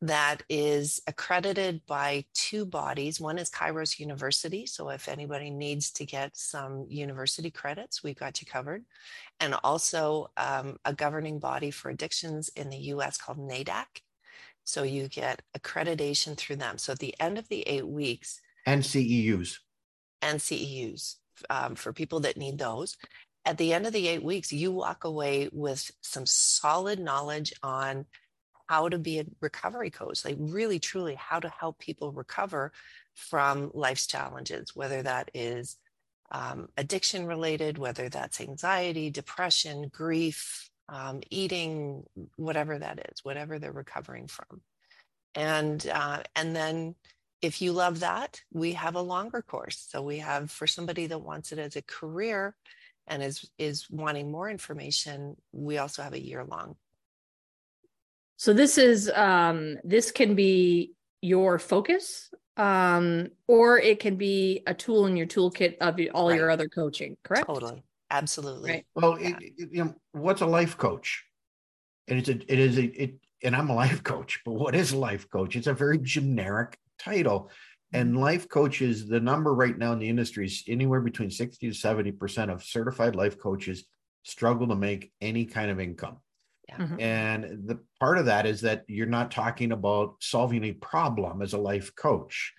that 0.02 0.42
is 0.48 1.00
accredited 1.06 1.80
by 1.86 2.24
two 2.34 2.66
bodies. 2.66 3.20
One 3.20 3.38
is 3.38 3.48
Kairos 3.48 4.00
University. 4.00 4.66
So 4.66 4.88
if 4.88 5.08
anybody 5.08 5.48
needs 5.48 5.92
to 5.92 6.04
get 6.04 6.36
some 6.36 6.86
university 6.88 7.52
credits, 7.52 8.02
we've 8.02 8.18
got 8.18 8.40
you 8.40 8.46
covered. 8.48 8.84
And 9.38 9.54
also 9.62 10.32
um, 10.36 10.76
a 10.84 10.92
governing 10.92 11.38
body 11.38 11.70
for 11.70 11.88
addictions 11.88 12.50
in 12.56 12.68
the 12.68 12.76
US 12.76 13.16
called 13.16 13.38
NAADAC. 13.38 13.86
So 14.64 14.82
you 14.82 15.06
get 15.06 15.42
accreditation 15.56 16.36
through 16.36 16.56
them. 16.56 16.78
So 16.78 16.92
at 16.92 16.98
the 16.98 17.14
end 17.20 17.38
of 17.38 17.48
the 17.48 17.62
eight 17.62 17.86
weeks, 17.86 18.40
and 18.66 18.82
CEUs. 18.82 19.58
And 20.20 20.40
CEUs 20.40 21.16
um, 21.48 21.76
for 21.76 21.92
people 21.92 22.20
that 22.20 22.36
need 22.36 22.58
those. 22.58 22.96
At 23.44 23.58
the 23.58 23.72
end 23.72 23.86
of 23.86 23.92
the 23.92 24.08
eight 24.08 24.22
weeks, 24.22 24.52
you 24.52 24.72
walk 24.72 25.04
away 25.04 25.48
with 25.52 25.90
some 26.00 26.26
solid 26.26 26.98
knowledge 26.98 27.52
on 27.62 28.06
how 28.68 28.88
to 28.88 28.98
be 28.98 29.18
a 29.18 29.26
recovery 29.40 29.90
coach, 29.90 30.24
like 30.24 30.36
really 30.38 30.78
truly 30.78 31.14
how 31.14 31.40
to 31.40 31.48
help 31.48 31.78
people 31.78 32.12
recover 32.12 32.72
from 33.14 33.70
life's 33.74 34.06
challenges, 34.06 34.74
whether 34.74 35.02
that 35.02 35.30
is 35.34 35.76
um, 36.30 36.68
addiction 36.76 37.26
related, 37.26 37.78
whether 37.78 38.08
that's 38.08 38.40
anxiety, 38.40 39.10
depression, 39.10 39.90
grief, 39.92 40.70
um, 40.88 41.20
eating, 41.30 42.04
whatever 42.36 42.78
that 42.78 42.98
is, 43.10 43.22
whatever 43.22 43.58
they're 43.58 43.72
recovering 43.72 44.26
from. 44.26 44.62
And 45.34 45.86
uh, 45.92 46.22
and 46.34 46.54
then 46.54 46.94
if 47.40 47.60
you 47.60 47.72
love 47.72 48.00
that, 48.00 48.40
we 48.52 48.72
have 48.74 48.94
a 48.94 49.02
longer 49.02 49.42
course. 49.42 49.86
So 49.88 50.02
we 50.02 50.18
have 50.18 50.50
for 50.50 50.66
somebody 50.66 51.06
that 51.06 51.18
wants 51.18 51.52
it 51.52 51.58
as 51.58 51.76
a 51.76 51.82
career 51.82 52.54
and 53.06 53.22
is 53.22 53.48
is 53.58 53.90
wanting 53.90 54.30
more 54.30 54.48
information, 54.48 55.36
we 55.52 55.78
also 55.78 56.02
have 56.02 56.12
a 56.12 56.24
year 56.24 56.44
long 56.44 56.76
so 58.42 58.52
this 58.52 58.76
is 58.76 59.08
um 59.14 59.78
this 59.84 60.10
can 60.10 60.34
be 60.34 60.94
your 61.20 61.60
focus 61.60 62.28
um 62.56 63.28
or 63.46 63.78
it 63.78 64.00
can 64.00 64.16
be 64.16 64.64
a 64.66 64.74
tool 64.74 65.06
in 65.06 65.16
your 65.16 65.28
toolkit 65.28 65.76
of 65.78 66.00
all 66.12 66.28
right. 66.28 66.36
your 66.36 66.50
other 66.50 66.68
coaching, 66.68 67.16
correct? 67.22 67.46
Totally. 67.46 67.84
Absolutely. 68.10 68.70
Right. 68.72 68.86
Well, 68.96 69.16
yeah. 69.20 69.28
it, 69.28 69.52
it, 69.56 69.68
you 69.70 69.84
know, 69.84 69.94
what's 70.10 70.40
a 70.40 70.46
life 70.46 70.76
coach? 70.76 71.24
And 72.08 72.18
it's 72.18 72.28
a 72.28 72.32
it 72.52 72.58
is 72.58 72.78
a 72.78 72.86
it 73.00 73.14
and 73.44 73.54
I'm 73.54 73.70
a 73.70 73.76
life 73.76 74.02
coach, 74.12 74.40
but 74.44 74.54
what 74.54 74.74
is 74.74 74.90
a 74.90 74.98
life 74.98 75.30
coach? 75.30 75.54
It's 75.54 75.68
a 75.68 75.72
very 75.72 75.98
generic 75.98 76.76
title. 76.98 77.48
And 77.92 78.10
mm-hmm. 78.10 78.22
life 78.22 78.48
coaches, 78.48 79.06
the 79.06 79.20
number 79.20 79.54
right 79.54 79.78
now 79.78 79.92
in 79.92 80.00
the 80.00 80.08
industry 80.08 80.46
is 80.46 80.64
anywhere 80.66 81.00
between 81.00 81.30
60 81.30 81.70
to 81.70 81.78
70% 81.78 82.52
of 82.52 82.64
certified 82.64 83.14
life 83.14 83.38
coaches 83.38 83.84
struggle 84.24 84.66
to 84.66 84.74
make 84.74 85.12
any 85.20 85.44
kind 85.44 85.70
of 85.70 85.78
income. 85.78 86.16
Mm-hmm. 86.78 87.00
And 87.00 87.44
the 87.66 87.80
part 88.00 88.18
of 88.18 88.26
that 88.26 88.46
is 88.46 88.60
that 88.62 88.84
you're 88.88 89.06
not 89.06 89.30
talking 89.30 89.72
about 89.72 90.16
solving 90.20 90.64
a 90.64 90.72
problem 90.72 91.42
as 91.42 91.52
a 91.52 91.58
life 91.58 91.94
coach. 91.94 92.52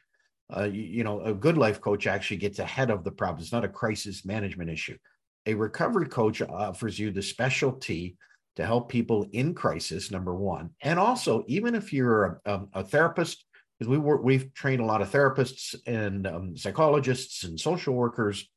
Uh, 0.56 0.64
you, 0.64 0.82
you, 0.82 1.04
know, 1.04 1.22
a 1.22 1.34
good 1.34 1.58
life 1.58 1.82
coach 1.82 2.06
actually 2.06 2.38
gets 2.38 2.60
ahead 2.60 2.92
of 2.92 3.04
the 3.04 3.12
problem. 3.12 3.42
It's 3.42 3.52
not 3.52 3.66
a 3.66 3.70
crisis 3.70 4.26
management 4.26 4.70
issue. 4.70 4.98
A 5.46 5.54
recovery 5.54 6.08
coach 6.08 6.42
offers 6.42 7.00
you 7.00 7.12
the 7.12 7.22
specialty 7.22 8.18
to 8.56 8.66
help 8.66 8.90
people 8.90 9.28
in 9.32 9.54
crisis, 9.54 10.12
number 10.12 10.36
one. 10.36 10.70
And 10.82 11.00
also, 11.00 11.44
even 11.48 11.76
if 11.76 11.92
you're 11.92 12.40
a, 12.46 12.54
a, 12.54 12.66
a 12.74 12.84
therapist, 12.84 13.46
because 13.80 13.90
we 13.90 13.98
work, 13.98 14.24
we've 14.24 14.54
trained 14.54 14.82
a 14.82 14.86
lot 14.86 15.02
of 15.02 15.12
therapists 15.12 15.76
and 15.88 16.28
um, 16.28 16.56
psychologists 16.56 17.44
and 17.44 17.60
social 17.60 17.96
workers. 17.96 18.48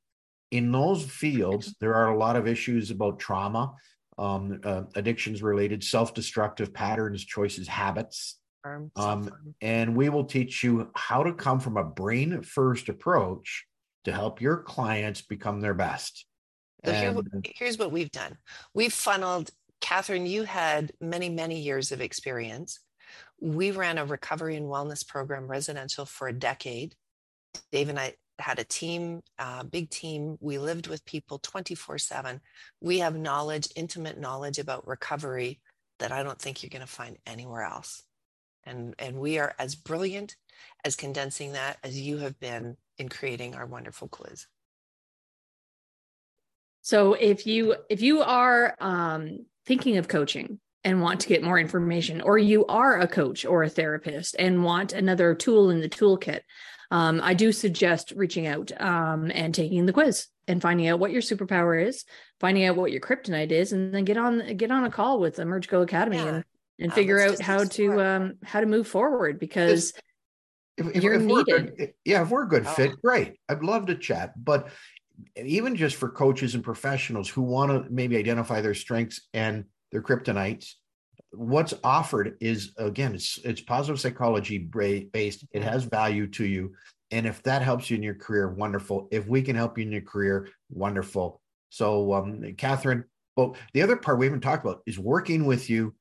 In 0.50 0.70
those 0.70 1.04
fields, 1.04 1.74
there 1.80 1.94
are 1.94 2.12
a 2.12 2.18
lot 2.18 2.36
of 2.36 2.46
issues 2.46 2.90
about 2.90 3.18
trauma 3.18 3.74
um, 4.18 4.60
uh, 4.64 4.82
addictions 4.94 5.42
related, 5.42 5.84
self 5.84 6.14
destructive 6.14 6.72
patterns, 6.72 7.24
choices, 7.24 7.68
habits. 7.68 8.38
Um, 8.96 9.30
and 9.60 9.94
we 9.94 10.08
will 10.08 10.24
teach 10.24 10.64
you 10.64 10.90
how 10.96 11.22
to 11.22 11.32
come 11.32 11.60
from 11.60 11.76
a 11.76 11.84
brain 11.84 12.42
first 12.42 12.88
approach 12.88 13.64
to 14.04 14.12
help 14.12 14.40
your 14.40 14.58
clients 14.58 15.22
become 15.22 15.60
their 15.60 15.74
best. 15.74 16.26
So 16.84 16.92
and, 16.92 17.16
here, 17.32 17.42
here's 17.56 17.78
what 17.78 17.92
we've 17.92 18.10
done 18.10 18.36
we've 18.74 18.92
funneled, 18.92 19.50
Catharine, 19.80 20.26
you 20.26 20.44
had 20.44 20.92
many, 21.00 21.28
many 21.28 21.60
years 21.60 21.92
of 21.92 22.00
experience. 22.00 22.80
We 23.40 23.70
ran 23.70 23.98
a 23.98 24.04
recovery 24.04 24.56
and 24.56 24.66
wellness 24.66 25.06
program 25.06 25.46
residential 25.46 26.06
for 26.06 26.28
a 26.28 26.32
decade. 26.32 26.94
Dave 27.70 27.88
and 27.88 27.98
I 27.98 28.14
had 28.38 28.58
a 28.58 28.64
team, 28.64 29.22
a 29.38 29.64
big 29.64 29.90
team. 29.90 30.36
We 30.40 30.58
lived 30.58 30.86
with 30.86 31.04
people 31.04 31.38
24 31.38 31.98
7. 31.98 32.40
We 32.80 32.98
have 32.98 33.16
knowledge, 33.16 33.68
intimate 33.76 34.18
knowledge 34.18 34.58
about 34.58 34.86
recovery 34.86 35.60
that 35.98 36.12
I 36.12 36.22
don't 36.22 36.40
think 36.40 36.62
you're 36.62 36.70
going 36.70 36.80
to 36.80 36.86
find 36.86 37.16
anywhere 37.26 37.62
else. 37.62 38.02
And, 38.64 38.94
and 38.98 39.16
we 39.16 39.38
are 39.38 39.54
as 39.58 39.74
brilliant 39.74 40.36
as 40.84 40.96
condensing 40.96 41.52
that 41.52 41.78
as 41.82 41.98
you 41.98 42.18
have 42.18 42.38
been 42.40 42.76
in 42.98 43.08
creating 43.08 43.54
our 43.54 43.66
wonderful 43.66 44.08
quiz. 44.08 44.46
So 46.82 47.14
if 47.14 47.46
you 47.46 47.74
if 47.88 48.00
you 48.00 48.22
are 48.22 48.76
um, 48.78 49.46
thinking 49.66 49.96
of 49.96 50.06
coaching 50.06 50.60
and 50.84 51.02
want 51.02 51.20
to 51.20 51.28
get 51.28 51.42
more 51.42 51.58
information, 51.58 52.20
or 52.20 52.38
you 52.38 52.64
are 52.66 53.00
a 53.00 53.08
coach 53.08 53.44
or 53.44 53.64
a 53.64 53.68
therapist 53.68 54.36
and 54.38 54.62
want 54.62 54.92
another 54.92 55.34
tool 55.34 55.70
in 55.70 55.80
the 55.80 55.88
toolkit, 55.88 56.42
um, 56.90 57.20
I 57.22 57.34
do 57.34 57.52
suggest 57.52 58.12
reaching 58.16 58.46
out 58.46 58.72
um, 58.80 59.30
and 59.34 59.54
taking 59.54 59.86
the 59.86 59.92
quiz 59.92 60.26
and 60.48 60.62
finding 60.62 60.88
out 60.88 60.98
what 60.98 61.10
your 61.10 61.22
superpower 61.22 61.84
is, 61.84 62.04
finding 62.40 62.64
out 62.64 62.76
what 62.76 62.92
your 62.92 63.00
kryptonite 63.00 63.50
is, 63.50 63.72
and 63.72 63.92
then 63.92 64.04
get 64.04 64.16
on 64.16 64.56
get 64.56 64.70
on 64.70 64.84
a 64.84 64.90
call 64.90 65.18
with 65.18 65.36
Emergo 65.36 65.82
Academy 65.82 66.18
yeah. 66.18 66.26
and 66.26 66.44
and 66.78 66.92
uh, 66.92 66.94
figure 66.94 67.20
out 67.20 67.40
how 67.40 67.64
to 67.64 68.00
um 68.00 68.34
how 68.44 68.60
to 68.60 68.66
move 68.66 68.86
forward 68.86 69.38
because 69.38 69.92
if, 70.76 70.96
if, 70.96 71.02
you're 71.02 71.14
if 71.14 71.22
needed. 71.22 71.76
Good, 71.76 71.94
yeah, 72.04 72.22
if 72.22 72.30
we're 72.30 72.44
a 72.44 72.48
good 72.48 72.66
oh. 72.66 72.72
fit, 72.72 73.00
great. 73.02 73.38
I'd 73.48 73.62
love 73.62 73.86
to 73.86 73.96
chat, 73.96 74.32
but 74.42 74.68
even 75.36 75.76
just 75.76 75.96
for 75.96 76.10
coaches 76.10 76.54
and 76.54 76.62
professionals 76.62 77.28
who 77.28 77.42
want 77.42 77.70
to 77.70 77.90
maybe 77.90 78.16
identify 78.16 78.60
their 78.60 78.74
strengths 78.74 79.22
and 79.32 79.64
their 79.90 80.02
kryptonites 80.02 80.74
what's 81.36 81.74
offered 81.84 82.36
is 82.40 82.72
again 82.76 83.14
it's 83.14 83.38
it's 83.44 83.60
positive 83.60 84.00
psychology 84.00 84.58
based. 84.58 85.44
It 85.52 85.62
has 85.62 85.84
value 85.84 86.26
to 86.28 86.44
you. 86.44 86.74
And 87.10 87.26
if 87.26 87.42
that 87.44 87.62
helps 87.62 87.90
you 87.90 87.96
in 87.96 88.02
your 88.02 88.14
career 88.14 88.48
wonderful. 88.48 89.08
If 89.10 89.26
we 89.26 89.42
can 89.42 89.56
help 89.56 89.78
you 89.78 89.84
in 89.84 89.92
your 89.92 90.02
career 90.02 90.48
wonderful. 90.70 91.40
So 91.70 92.12
um 92.14 92.54
catharine 92.56 93.04
well 93.36 93.56
the 93.74 93.82
other 93.82 93.96
part 93.96 94.18
we 94.18 94.26
haven't 94.26 94.40
talked 94.40 94.64
about 94.64 94.82
is 94.86 94.98
working 94.98 95.44
with 95.44 95.70
you 95.70 95.94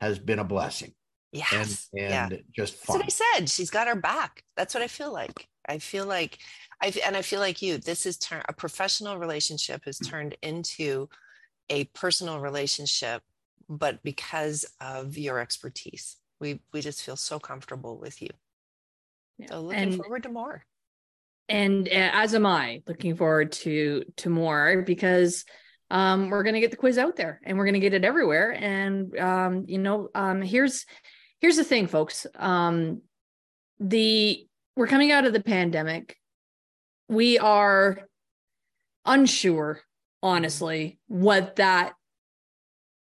has 0.00 0.18
been 0.18 0.38
a 0.38 0.44
blessing. 0.44 0.94
Yes. 1.32 1.88
And, 1.92 2.02
and 2.02 2.32
yeah. 2.32 2.38
just 2.56 2.76
fun. 2.76 3.00
that's 3.00 3.20
what 3.20 3.26
i 3.32 3.38
said. 3.38 3.50
She's 3.50 3.70
got 3.70 3.88
our 3.88 3.96
back. 3.96 4.42
That's 4.56 4.74
what 4.74 4.82
i 4.82 4.88
feel 4.88 5.12
like. 5.12 5.48
I 5.68 5.78
feel 5.78 6.06
like 6.06 6.38
I 6.80 6.92
and 7.04 7.16
I 7.16 7.22
feel 7.22 7.40
like 7.40 7.60
you. 7.60 7.78
This 7.78 8.06
is 8.06 8.16
turn 8.16 8.42
a 8.48 8.52
professional 8.52 9.18
relationship 9.18 9.84
has 9.84 9.98
turned 9.98 10.36
into 10.42 11.08
a 11.70 11.84
personal 11.86 12.40
relationship, 12.40 13.22
but 13.68 14.02
because 14.02 14.64
of 14.80 15.16
your 15.18 15.38
expertise, 15.38 16.16
we 16.40 16.60
we 16.72 16.80
just 16.80 17.02
feel 17.02 17.16
so 17.16 17.38
comfortable 17.38 17.98
with 17.98 18.20
you. 18.22 18.30
Yeah. 19.38 19.46
So 19.50 19.60
looking 19.60 19.82
and, 19.82 19.96
forward 19.96 20.22
to 20.24 20.28
more. 20.30 20.64
And 21.48 21.88
uh, 21.88 22.10
as 22.12 22.34
am 22.34 22.46
I, 22.46 22.82
looking 22.86 23.16
forward 23.16 23.52
to 23.52 24.04
to 24.16 24.30
more 24.30 24.82
because 24.82 25.44
um, 25.90 26.28
we're 26.30 26.42
going 26.42 26.54
to 26.54 26.60
get 26.60 26.70
the 26.70 26.76
quiz 26.76 26.98
out 26.98 27.16
there 27.16 27.40
and 27.44 27.56
we're 27.56 27.64
going 27.64 27.74
to 27.74 27.80
get 27.80 27.94
it 27.94 28.04
everywhere. 28.04 28.52
And 28.52 29.18
um, 29.18 29.64
you 29.66 29.78
know, 29.78 30.08
um, 30.14 30.42
here's 30.42 30.84
here's 31.40 31.56
the 31.56 31.64
thing, 31.64 31.86
folks. 31.86 32.26
Um, 32.36 33.02
the 33.80 34.46
we're 34.76 34.86
coming 34.86 35.12
out 35.12 35.24
of 35.24 35.32
the 35.32 35.42
pandemic 35.42 36.16
we 37.08 37.38
are 37.38 38.08
unsure, 39.04 39.80
honestly, 40.22 40.98
what 41.06 41.56
that 41.56 41.94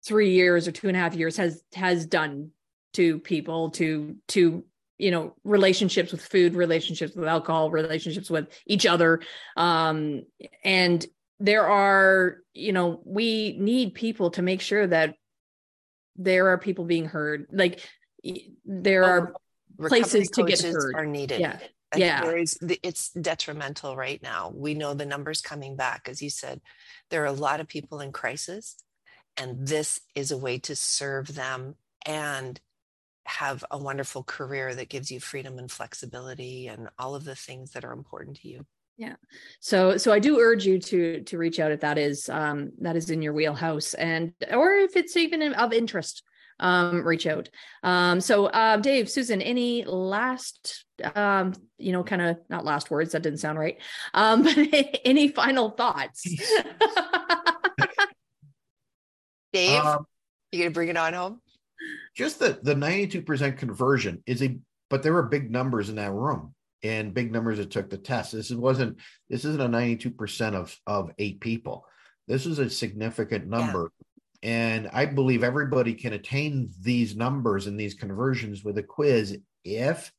three 0.05 0.31
years 0.31 0.67
or 0.67 0.71
two 0.71 0.87
and 0.87 0.95
a 0.95 0.99
half 0.99 1.15
years 1.15 1.37
has 1.37 1.61
has 1.73 2.05
done 2.05 2.51
to 2.93 3.19
people, 3.19 3.71
to 3.71 4.15
to 4.29 4.63
you 4.97 5.11
know 5.11 5.35
relationships 5.43 6.11
with 6.11 6.21
food, 6.21 6.55
relationships 6.55 7.15
with 7.15 7.27
alcohol, 7.27 7.71
relationships 7.71 8.29
with 8.29 8.47
each 8.65 8.85
other, 8.85 9.21
um, 9.57 10.23
and 10.63 11.05
there 11.39 11.67
are 11.67 12.37
you 12.53 12.71
know 12.71 13.01
we 13.03 13.57
need 13.59 13.93
people 13.93 14.31
to 14.31 14.41
make 14.41 14.61
sure 14.61 14.87
that 14.87 15.15
there 16.15 16.47
are 16.49 16.57
people 16.57 16.85
being 16.85 17.05
heard. 17.05 17.47
Like 17.51 17.87
there 18.63 19.03
oh, 19.03 19.07
are 19.07 19.35
places 19.87 20.29
to 20.29 20.43
get 20.43 20.61
heard. 20.61 20.95
are 20.95 21.05
needed. 21.05 21.39
Yeah. 21.39 21.59
Yeah. 21.95 22.23
there 22.23 22.37
is 22.37 22.57
it's 22.83 23.11
detrimental 23.11 23.95
right 23.95 24.21
now. 24.21 24.51
We 24.53 24.73
know 24.73 24.93
the 24.93 25.05
numbers 25.05 25.41
coming 25.41 25.75
back. 25.75 26.07
As 26.09 26.21
you 26.21 26.29
said 26.29 26.61
there 27.09 27.23
are 27.23 27.27
a 27.27 27.31
lot 27.31 27.59
of 27.59 27.67
people 27.67 27.99
in 27.99 28.11
crisis 28.11 28.75
and 29.37 29.67
this 29.67 29.99
is 30.15 30.31
a 30.31 30.37
way 30.37 30.59
to 30.59 30.75
serve 30.75 31.33
them 31.33 31.75
and 32.05 32.59
have 33.25 33.65
a 33.71 33.77
wonderful 33.77 34.23
career 34.23 34.73
that 34.75 34.89
gives 34.89 35.11
you 35.11 35.19
freedom 35.19 35.57
and 35.57 35.71
flexibility 35.71 36.67
and 36.67 36.89
all 36.99 37.15
of 37.15 37.23
the 37.23 37.35
things 37.35 37.71
that 37.71 37.83
are 37.83 37.93
important 37.93 38.37
to 38.37 38.47
you 38.47 38.65
yeah 38.97 39.15
so 39.59 39.97
so 39.97 40.13
i 40.13 40.19
do 40.19 40.39
urge 40.39 40.65
you 40.65 40.79
to 40.79 41.21
to 41.21 41.37
reach 41.37 41.59
out 41.59 41.71
if 41.71 41.81
that 41.81 41.97
is 41.97 42.29
um 42.29 42.71
that 42.79 42.95
is 42.95 43.09
in 43.09 43.21
your 43.21 43.33
wheelhouse 43.33 43.93
and 43.95 44.31
or 44.51 44.73
if 44.73 44.95
it's 44.95 45.17
even 45.17 45.53
of 45.53 45.73
interest 45.73 46.23
um, 46.59 47.05
reach 47.05 47.27
out. 47.27 47.49
Um, 47.83 48.21
so, 48.21 48.45
uh, 48.47 48.77
Dave, 48.77 49.09
Susan, 49.09 49.41
any 49.41 49.83
last, 49.83 50.85
um, 51.15 51.53
you 51.77 51.91
know, 51.91 52.03
kind 52.03 52.21
of 52.21 52.37
not 52.49 52.65
last 52.65 52.89
words, 52.89 53.11
that 53.11 53.23
didn't 53.23 53.39
sound 53.39 53.59
right, 53.59 53.77
um, 54.13 54.43
but 54.43 54.57
any 55.03 55.27
final 55.27 55.71
thoughts? 55.71 56.25
Dave, 59.55 59.85
um, 59.85 60.05
you 60.51 60.59
gonna 60.59 60.71
bring 60.71 60.89
it 60.89 60.97
on 60.97 61.13
home? 61.13 61.41
Just 62.15 62.39
the 62.39 62.59
the 62.61 62.75
92% 62.75 63.57
conversion 63.57 64.21
is 64.25 64.43
a, 64.43 64.57
but 64.89 65.01
there 65.01 65.13
were 65.13 65.23
big 65.23 65.49
numbers 65.49 65.89
in 65.89 65.95
that 65.95 66.11
room 66.11 66.53
and 66.83 67.13
big 67.13 67.31
numbers 67.31 67.57
that 67.57 67.71
took 67.71 67.89
the 67.89 67.97
test. 67.97 68.33
This 68.33 68.51
wasn't, 68.51 68.99
this 69.29 69.45
isn't 69.45 69.61
a 69.61 69.67
92% 69.67 70.53
of, 70.53 70.77
of 70.85 71.11
eight 71.17 71.39
people. 71.39 71.85
This 72.27 72.45
is 72.45 72.59
a 72.59 72.69
significant 72.69 73.47
number. 73.47 73.91
And 74.43 74.89
I 74.93 75.05
believe 75.05 75.43
everybody 75.43 75.95
can 75.95 76.13
attain 76.13 76.69
these 76.81 77.15
numbers 77.15 77.65
and 77.65 77.79
these 77.79 77.95
conversions 77.95 78.63
with 78.63 78.77
a 78.77 78.83
quiz 78.83 79.37
if 79.63 80.11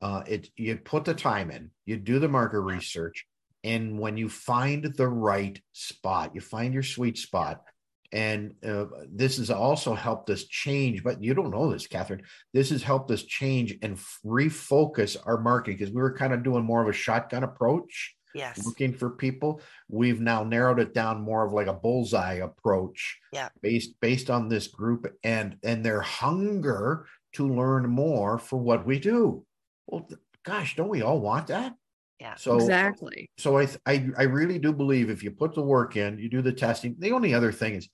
uh, 0.00 0.22
it 0.26 0.48
you 0.56 0.76
put 0.76 1.04
the 1.04 1.12
time 1.12 1.50
in, 1.50 1.70
you 1.84 1.98
do 1.98 2.18
the 2.18 2.28
market 2.28 2.60
research, 2.60 3.26
and 3.62 3.98
when 3.98 4.16
you 4.16 4.30
find 4.30 4.84
the 4.84 5.08
right 5.08 5.60
spot, 5.72 6.34
you 6.34 6.40
find 6.40 6.72
your 6.72 6.82
sweet 6.82 7.18
spot. 7.18 7.62
And 8.12 8.54
uh, 8.66 8.86
this 9.08 9.36
has 9.36 9.50
also 9.50 9.94
helped 9.94 10.30
us 10.30 10.44
change, 10.44 11.04
but 11.04 11.22
you 11.22 11.32
don't 11.32 11.52
know 11.52 11.72
this, 11.72 11.86
Catharine. 11.86 12.22
This 12.52 12.70
has 12.70 12.82
helped 12.82 13.10
us 13.12 13.22
change 13.22 13.78
and 13.82 13.96
refocus 14.24 15.16
our 15.24 15.40
marketing 15.40 15.78
because 15.78 15.94
we 15.94 16.02
were 16.02 16.16
kind 16.16 16.32
of 16.32 16.42
doing 16.42 16.64
more 16.64 16.82
of 16.82 16.88
a 16.88 16.92
shotgun 16.92 17.44
approach 17.44 18.16
yes. 18.34 18.64
looking 18.64 18.92
for 18.92 19.10
people. 19.10 19.60
We've 19.88 20.20
now 20.20 20.44
narrowed 20.44 20.80
it 20.80 20.94
down 20.94 21.22
more 21.22 21.44
of 21.44 21.52
like 21.52 21.66
a 21.66 21.72
bullseye 21.72 22.34
approach 22.34 23.18
yeah. 23.32 23.48
based 23.62 23.94
based 24.00 24.30
on 24.30 24.48
this 24.48 24.68
group 24.68 25.12
and 25.24 25.56
and 25.62 25.84
their 25.84 26.00
hunger 26.00 27.06
to 27.34 27.48
learn 27.48 27.88
more 27.88 28.38
for 28.38 28.56
what 28.56 28.86
we 28.86 28.98
do. 28.98 29.44
Well 29.86 30.08
gosh 30.44 30.76
don't 30.76 30.88
we 30.88 31.02
all 31.02 31.20
want 31.20 31.48
that? 31.48 31.74
Yeah. 32.18 32.34
So 32.36 32.56
exactly. 32.56 33.30
so 33.38 33.58
i 33.58 33.68
i, 33.86 34.08
I 34.16 34.22
really 34.24 34.58
do 34.58 34.72
believe 34.72 35.10
if 35.10 35.22
you 35.22 35.30
put 35.30 35.54
the 35.54 35.62
work 35.62 35.96
in 35.96 36.18
you 36.18 36.28
do 36.28 36.42
the 36.42 36.52
testing. 36.52 36.96
The 36.98 37.12
only 37.12 37.34
other 37.34 37.52
thing 37.52 37.74
is 37.74 37.88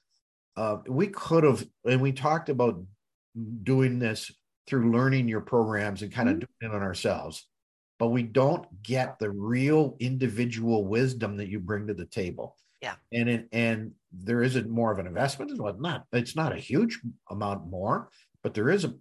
uh, 0.57 0.79
we 0.87 1.09
could 1.09 1.45
have 1.45 1.67
and 1.85 2.01
we 2.01 2.13
talked 2.13 2.49
about 2.49 2.83
doing 3.63 3.99
this 3.99 4.31
through 4.67 4.93
learning 4.93 5.29
your 5.29 5.41
programs 5.41 6.03
and 6.03 6.13
kind 6.13 6.29
of 6.29 6.37
mm-hmm. 6.37 6.47
doing 6.61 6.73
it 6.73 6.77
on 6.77 6.83
ourselves 6.83 7.47
but 7.99 8.09
we 8.09 8.23
don't 8.23 8.67
get 8.83 9.19
the 9.19 9.31
real 9.31 9.97
individual 10.01 10.85
wisdom 10.85 11.37
that 11.39 11.49
you 11.49 11.59
bring 11.59 11.87
to 11.87 11.95
the 11.95 12.07
table. 12.07 12.57
Yeah. 12.83 12.95
And 13.13 13.29
it, 13.29 13.49
and 13.53 13.93
there 14.13 14.43
isn't 14.43 14.69
more 14.69 14.93
of 14.93 14.99
an 14.99 15.07
investment. 15.07 15.51
It's 15.51 15.61
not, 15.79 16.05
it's 16.13 16.37
not 16.37 16.53
a 16.53 16.59
huge 16.59 17.01
amount 17.31 17.67
more, 17.69 18.11
but 18.43 18.55
there 18.55 18.69
is 18.69 18.85
a, 18.85 18.95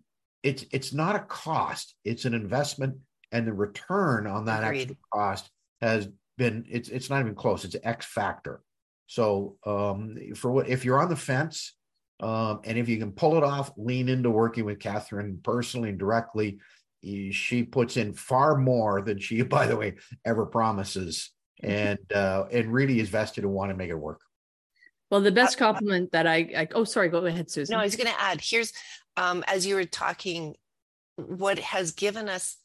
it's, 0.43 0.65
it's 0.71 0.93
not 0.93 1.15
a 1.15 1.19
cost. 1.19 1.95
It's 2.05 2.25
an 2.25 2.33
investment 2.33 2.97
and 3.31 3.45
the 3.45 3.53
return 3.53 4.27
on 4.27 4.45
that 4.45 4.63
Agreed. 4.63 4.81
extra 4.81 4.97
cost 5.13 5.49
has 5.81 6.07
been, 6.37 6.65
it's, 6.69 6.89
it's 6.89 7.09
not 7.09 7.19
even 7.19 7.35
close. 7.35 7.65
It's 7.65 7.75
X 7.83 8.05
factor. 8.05 8.61
So 9.07 9.57
um, 9.65 10.17
for 10.35 10.51
what, 10.51 10.67
if 10.67 10.83
you're 10.83 11.01
on 11.01 11.09
the 11.09 11.15
fence 11.15 11.73
um, 12.19 12.61
and 12.63 12.77
if 12.77 12.89
you 12.89 12.97
can 12.97 13.11
pull 13.11 13.37
it 13.37 13.43
off, 13.43 13.71
lean 13.77 14.09
into 14.09 14.29
working 14.29 14.65
with 14.65 14.79
Catharine 14.79 15.39
personally 15.43 15.89
and 15.89 15.99
directly, 15.99 16.59
she 17.31 17.63
puts 17.63 17.97
in 17.97 18.13
far 18.13 18.57
more 18.57 19.01
than 19.01 19.19
she, 19.19 19.41
by 19.43 19.67
the 19.67 19.75
way, 19.75 19.95
ever 20.25 20.45
promises, 20.45 21.31
and 21.61 21.99
uh, 22.13 22.45
and 22.51 22.71
really 22.71 22.99
is 22.99 23.09
vested 23.09 23.43
in 23.43 23.49
want 23.49 23.71
to 23.71 23.77
make 23.77 23.89
it 23.89 23.95
work. 23.95 24.21
Well, 25.11 25.21
the 25.21 25.31
best 25.31 25.57
uh, 25.57 25.65
compliment 25.65 26.11
that 26.13 26.25
I, 26.25 26.37
I 26.57 26.67
oh 26.73 26.83
sorry, 26.83 27.09
go 27.09 27.25
ahead, 27.25 27.49
Susan. 27.51 27.73
No, 27.73 27.79
I 27.79 27.83
was 27.83 27.95
going 27.95 28.11
to 28.11 28.21
add. 28.21 28.41
Here's 28.41 28.73
um, 29.17 29.43
as 29.47 29.65
you 29.65 29.75
were 29.75 29.85
talking, 29.85 30.55
what 31.15 31.59
has 31.59 31.91
given 31.91 32.27
us 32.27 32.57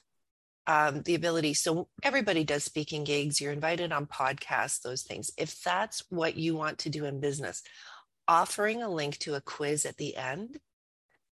um, 0.71 1.03
the 1.03 1.17
ability. 1.17 1.55
So 1.55 1.89
everybody 2.05 2.45
does 2.45 2.63
speaking 2.63 3.03
gigs. 3.03 3.41
You're 3.41 3.53
invited 3.53 3.91
on 3.91 4.07
podcasts, 4.07 4.81
those 4.83 5.03
things. 5.03 5.33
If 5.37 5.61
that's 5.63 6.05
what 6.11 6.37
you 6.37 6.55
want 6.55 6.79
to 6.81 6.91
do 6.91 7.07
in 7.07 7.19
business, 7.19 7.63
offering 8.29 8.81
a 8.81 8.89
link 8.89 9.19
to 9.19 9.35
a 9.35 9.41
quiz 9.41 9.85
at 9.85 9.97
the 9.97 10.15
end 10.15 10.61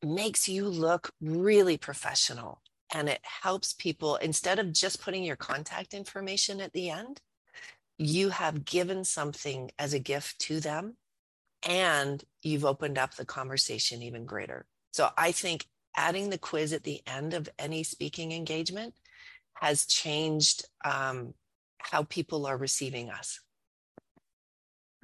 makes 0.05 0.49
you 0.49 0.68
look 0.68 1.11
really 1.20 1.77
professional 1.77 2.62
and 2.94 3.09
it 3.09 3.18
helps 3.25 3.73
people 3.73 4.14
instead 4.16 4.61
of 4.61 4.73
just 4.73 5.03
putting 5.03 5.25
your 5.25 5.35
contact 5.35 5.94
information 5.94 6.61
at 6.61 6.73
the 6.73 6.90
end 6.90 7.20
you 7.99 8.29
have 8.29 8.64
given 8.64 9.03
something 9.03 9.70
as 9.79 9.94
a 9.94 9.99
gift 9.99 10.38
to 10.38 10.61
them 10.61 10.94
and 11.66 12.23
you've 12.42 12.66
opened 12.66 12.99
up 12.99 13.14
the 13.14 13.25
conversation 13.25 14.03
even 14.03 14.27
greater 14.27 14.66
so 14.92 15.09
i 15.16 15.33
think 15.33 15.64
adding 15.97 16.29
the 16.29 16.38
quiz 16.38 16.75
at 16.75 16.85
the 16.85 17.01
end 17.07 17.33
of 17.33 17.49
any 17.59 17.83
speaking 17.83 18.31
engagement 18.31 18.94
has 19.55 19.87
changed 19.87 20.64
um, 20.85 21.35
how 21.79 22.03
people 22.05 22.47
are 22.47 22.57
receiving 22.57 23.11
us 23.11 23.40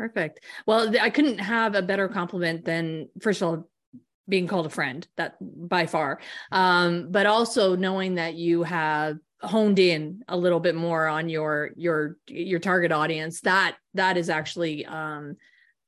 Perfect. 0.00 0.40
Well, 0.64 0.96
I 0.98 1.10
couldn't 1.10 1.40
have 1.40 1.74
a 1.74 1.82
better 1.82 2.08
compliment 2.08 2.64
than, 2.64 3.10
first 3.20 3.42
of 3.42 3.48
all, 3.48 3.68
being 4.30 4.46
called 4.46 4.64
a 4.64 4.70
friend 4.70 5.06
that 5.16 5.34
by 5.40 5.84
far 5.84 6.20
um, 6.52 7.08
but 7.10 7.26
also 7.26 7.76
knowing 7.76 8.14
that 8.14 8.34
you 8.34 8.62
have 8.62 9.18
honed 9.42 9.78
in 9.78 10.22
a 10.28 10.36
little 10.36 10.60
bit 10.60 10.74
more 10.74 11.06
on 11.06 11.28
your 11.28 11.70
your 11.76 12.16
your 12.28 12.60
target 12.60 12.92
audience 12.92 13.40
that 13.40 13.76
that 13.94 14.16
is 14.16 14.30
actually 14.30 14.86
um 14.86 15.36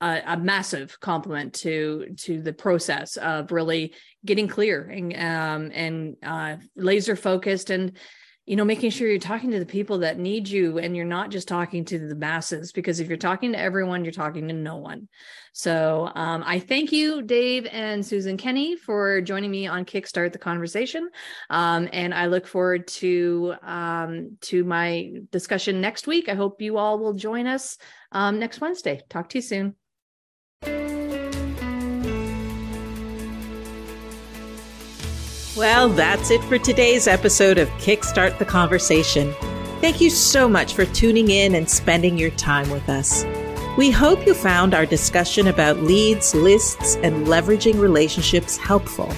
a, 0.01 0.22
a 0.27 0.37
massive 0.37 0.98
compliment 1.01 1.53
to 1.53 2.07
to 2.16 2.42
the 2.42 2.53
process 2.53 3.16
of 3.16 3.53
really 3.53 3.94
getting 4.25 4.48
clear 4.48 4.88
and 4.88 5.12
um 5.14 5.70
and 5.72 6.16
uh 6.25 6.57
laser 6.75 7.14
focused 7.14 7.70
and 7.70 7.92
you 8.44 8.57
know 8.57 8.64
making 8.64 8.90
sure 8.90 9.09
you're 9.09 9.18
talking 9.18 9.50
to 9.52 9.59
the 9.59 9.66
people 9.66 9.98
that 9.98 10.18
need 10.18 10.48
you 10.48 10.78
and 10.78 10.96
you're 10.96 11.05
not 11.05 11.31
just 11.31 11.46
talking 11.46 11.85
to 11.85 11.98
the 12.09 12.14
masses 12.14 12.72
because 12.72 12.98
if 12.98 13.09
you're 13.09 13.16
talking 13.16 13.52
to 13.52 13.59
everyone 13.59 14.05
you're 14.05 14.12
talking 14.12 14.48
to 14.48 14.55
no 14.55 14.76
one. 14.76 15.09
So 15.52 16.11
um, 16.14 16.42
i 16.46 16.59
thank 16.59 16.92
you 16.92 17.22
dave 17.22 17.66
and 17.70 18.05
susan 18.05 18.37
kenney 18.37 18.76
for 18.76 19.20
joining 19.20 19.50
me 19.50 19.66
on 19.66 19.85
kickstart 19.85 20.33
the 20.33 20.38
conversation. 20.38 21.09
Um, 21.50 21.88
and 21.92 22.12
i 22.12 22.26
look 22.26 22.46
forward 22.46 22.88
to 22.88 23.55
um, 23.62 24.37
to 24.42 24.64
my 24.64 25.12
discussion 25.31 25.81
next 25.81 26.07
week. 26.07 26.28
I 26.28 26.35
hope 26.35 26.61
you 26.61 26.78
all 26.78 26.98
will 26.98 27.14
join 27.14 27.46
us 27.46 27.78
um, 28.11 28.38
next 28.38 28.61
wednesday. 28.61 29.02
Talk 29.09 29.28
to 29.31 29.38
you 29.38 29.42
soon 29.42 29.76
Well, 35.54 35.90
that's 35.90 36.30
it 36.30 36.42
for 36.44 36.56
today's 36.56 37.06
episode 37.06 37.58
of 37.58 37.68
Kickstart 37.72 38.38
the 38.38 38.44
Conversation. 38.46 39.34
Thank 39.82 40.00
you 40.00 40.08
so 40.08 40.48
much 40.48 40.72
for 40.72 40.86
tuning 40.86 41.28
in 41.28 41.54
and 41.54 41.68
spending 41.68 42.16
your 42.16 42.30
time 42.30 42.70
with 42.70 42.88
us. 42.88 43.26
We 43.76 43.90
hope 43.90 44.26
you 44.26 44.32
found 44.32 44.72
our 44.72 44.86
discussion 44.86 45.48
about 45.48 45.76
leads, 45.82 46.34
lists, 46.34 46.96
and 47.02 47.26
leveraging 47.26 47.78
relationships 47.78 48.56
helpful. 48.56 49.12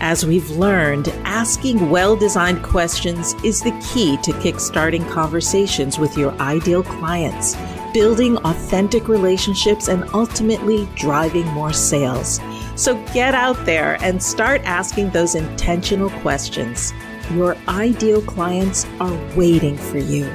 As 0.00 0.26
we've 0.26 0.50
learned, 0.50 1.08
asking 1.24 1.88
well 1.88 2.14
designed 2.14 2.62
questions 2.62 3.32
is 3.42 3.62
the 3.62 3.72
key 3.94 4.18
to 4.18 4.32
kickstarting 4.32 5.08
conversations 5.10 5.98
with 5.98 6.14
your 6.18 6.32
ideal 6.42 6.82
clients, 6.82 7.56
building 7.94 8.36
authentic 8.38 9.08
relationships, 9.08 9.88
and 9.88 10.04
ultimately 10.12 10.86
driving 10.94 11.46
more 11.48 11.72
sales. 11.72 12.38
So 12.76 13.02
get 13.12 13.34
out 13.34 13.64
there 13.64 13.98
and 14.02 14.22
start 14.22 14.62
asking 14.64 15.10
those 15.10 15.34
intentional 15.34 16.10
questions. 16.20 16.92
Your 17.32 17.56
ideal 17.68 18.20
clients 18.22 18.84
are 19.00 19.36
waiting 19.36 19.76
for 19.76 19.98
you. 19.98 20.30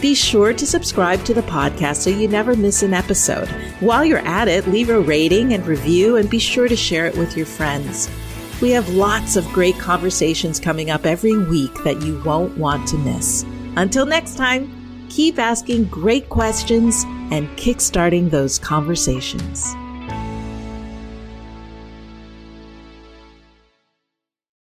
Be 0.00 0.14
sure 0.14 0.52
to 0.52 0.64
subscribe 0.66 1.24
to 1.24 1.34
the 1.34 1.42
podcast 1.42 1.96
so 1.96 2.10
you 2.10 2.28
never 2.28 2.54
miss 2.54 2.84
an 2.84 2.94
episode. 2.94 3.48
While 3.80 4.04
you're 4.04 4.18
at 4.18 4.46
it, 4.46 4.68
leave 4.68 4.90
a 4.90 5.00
rating 5.00 5.52
and 5.54 5.66
review 5.66 6.16
and 6.16 6.30
be 6.30 6.38
sure 6.38 6.68
to 6.68 6.76
share 6.76 7.06
it 7.06 7.16
with 7.16 7.36
your 7.36 7.46
friends. 7.46 8.08
We 8.62 8.70
have 8.70 8.88
lots 8.90 9.36
of 9.36 9.46
great 9.48 9.78
conversations 9.78 10.60
coming 10.60 10.90
up 10.90 11.04
every 11.04 11.36
week 11.36 11.74
that 11.82 12.00
you 12.02 12.22
won't 12.24 12.56
want 12.56 12.86
to 12.88 12.98
miss. 12.98 13.44
Until 13.76 14.06
next 14.06 14.36
time, 14.36 15.06
keep 15.10 15.38
asking 15.38 15.84
great 15.86 16.28
questions 16.28 17.04
and 17.32 17.48
kickstarting 17.56 18.30
those 18.30 18.58
conversations. 18.58 19.74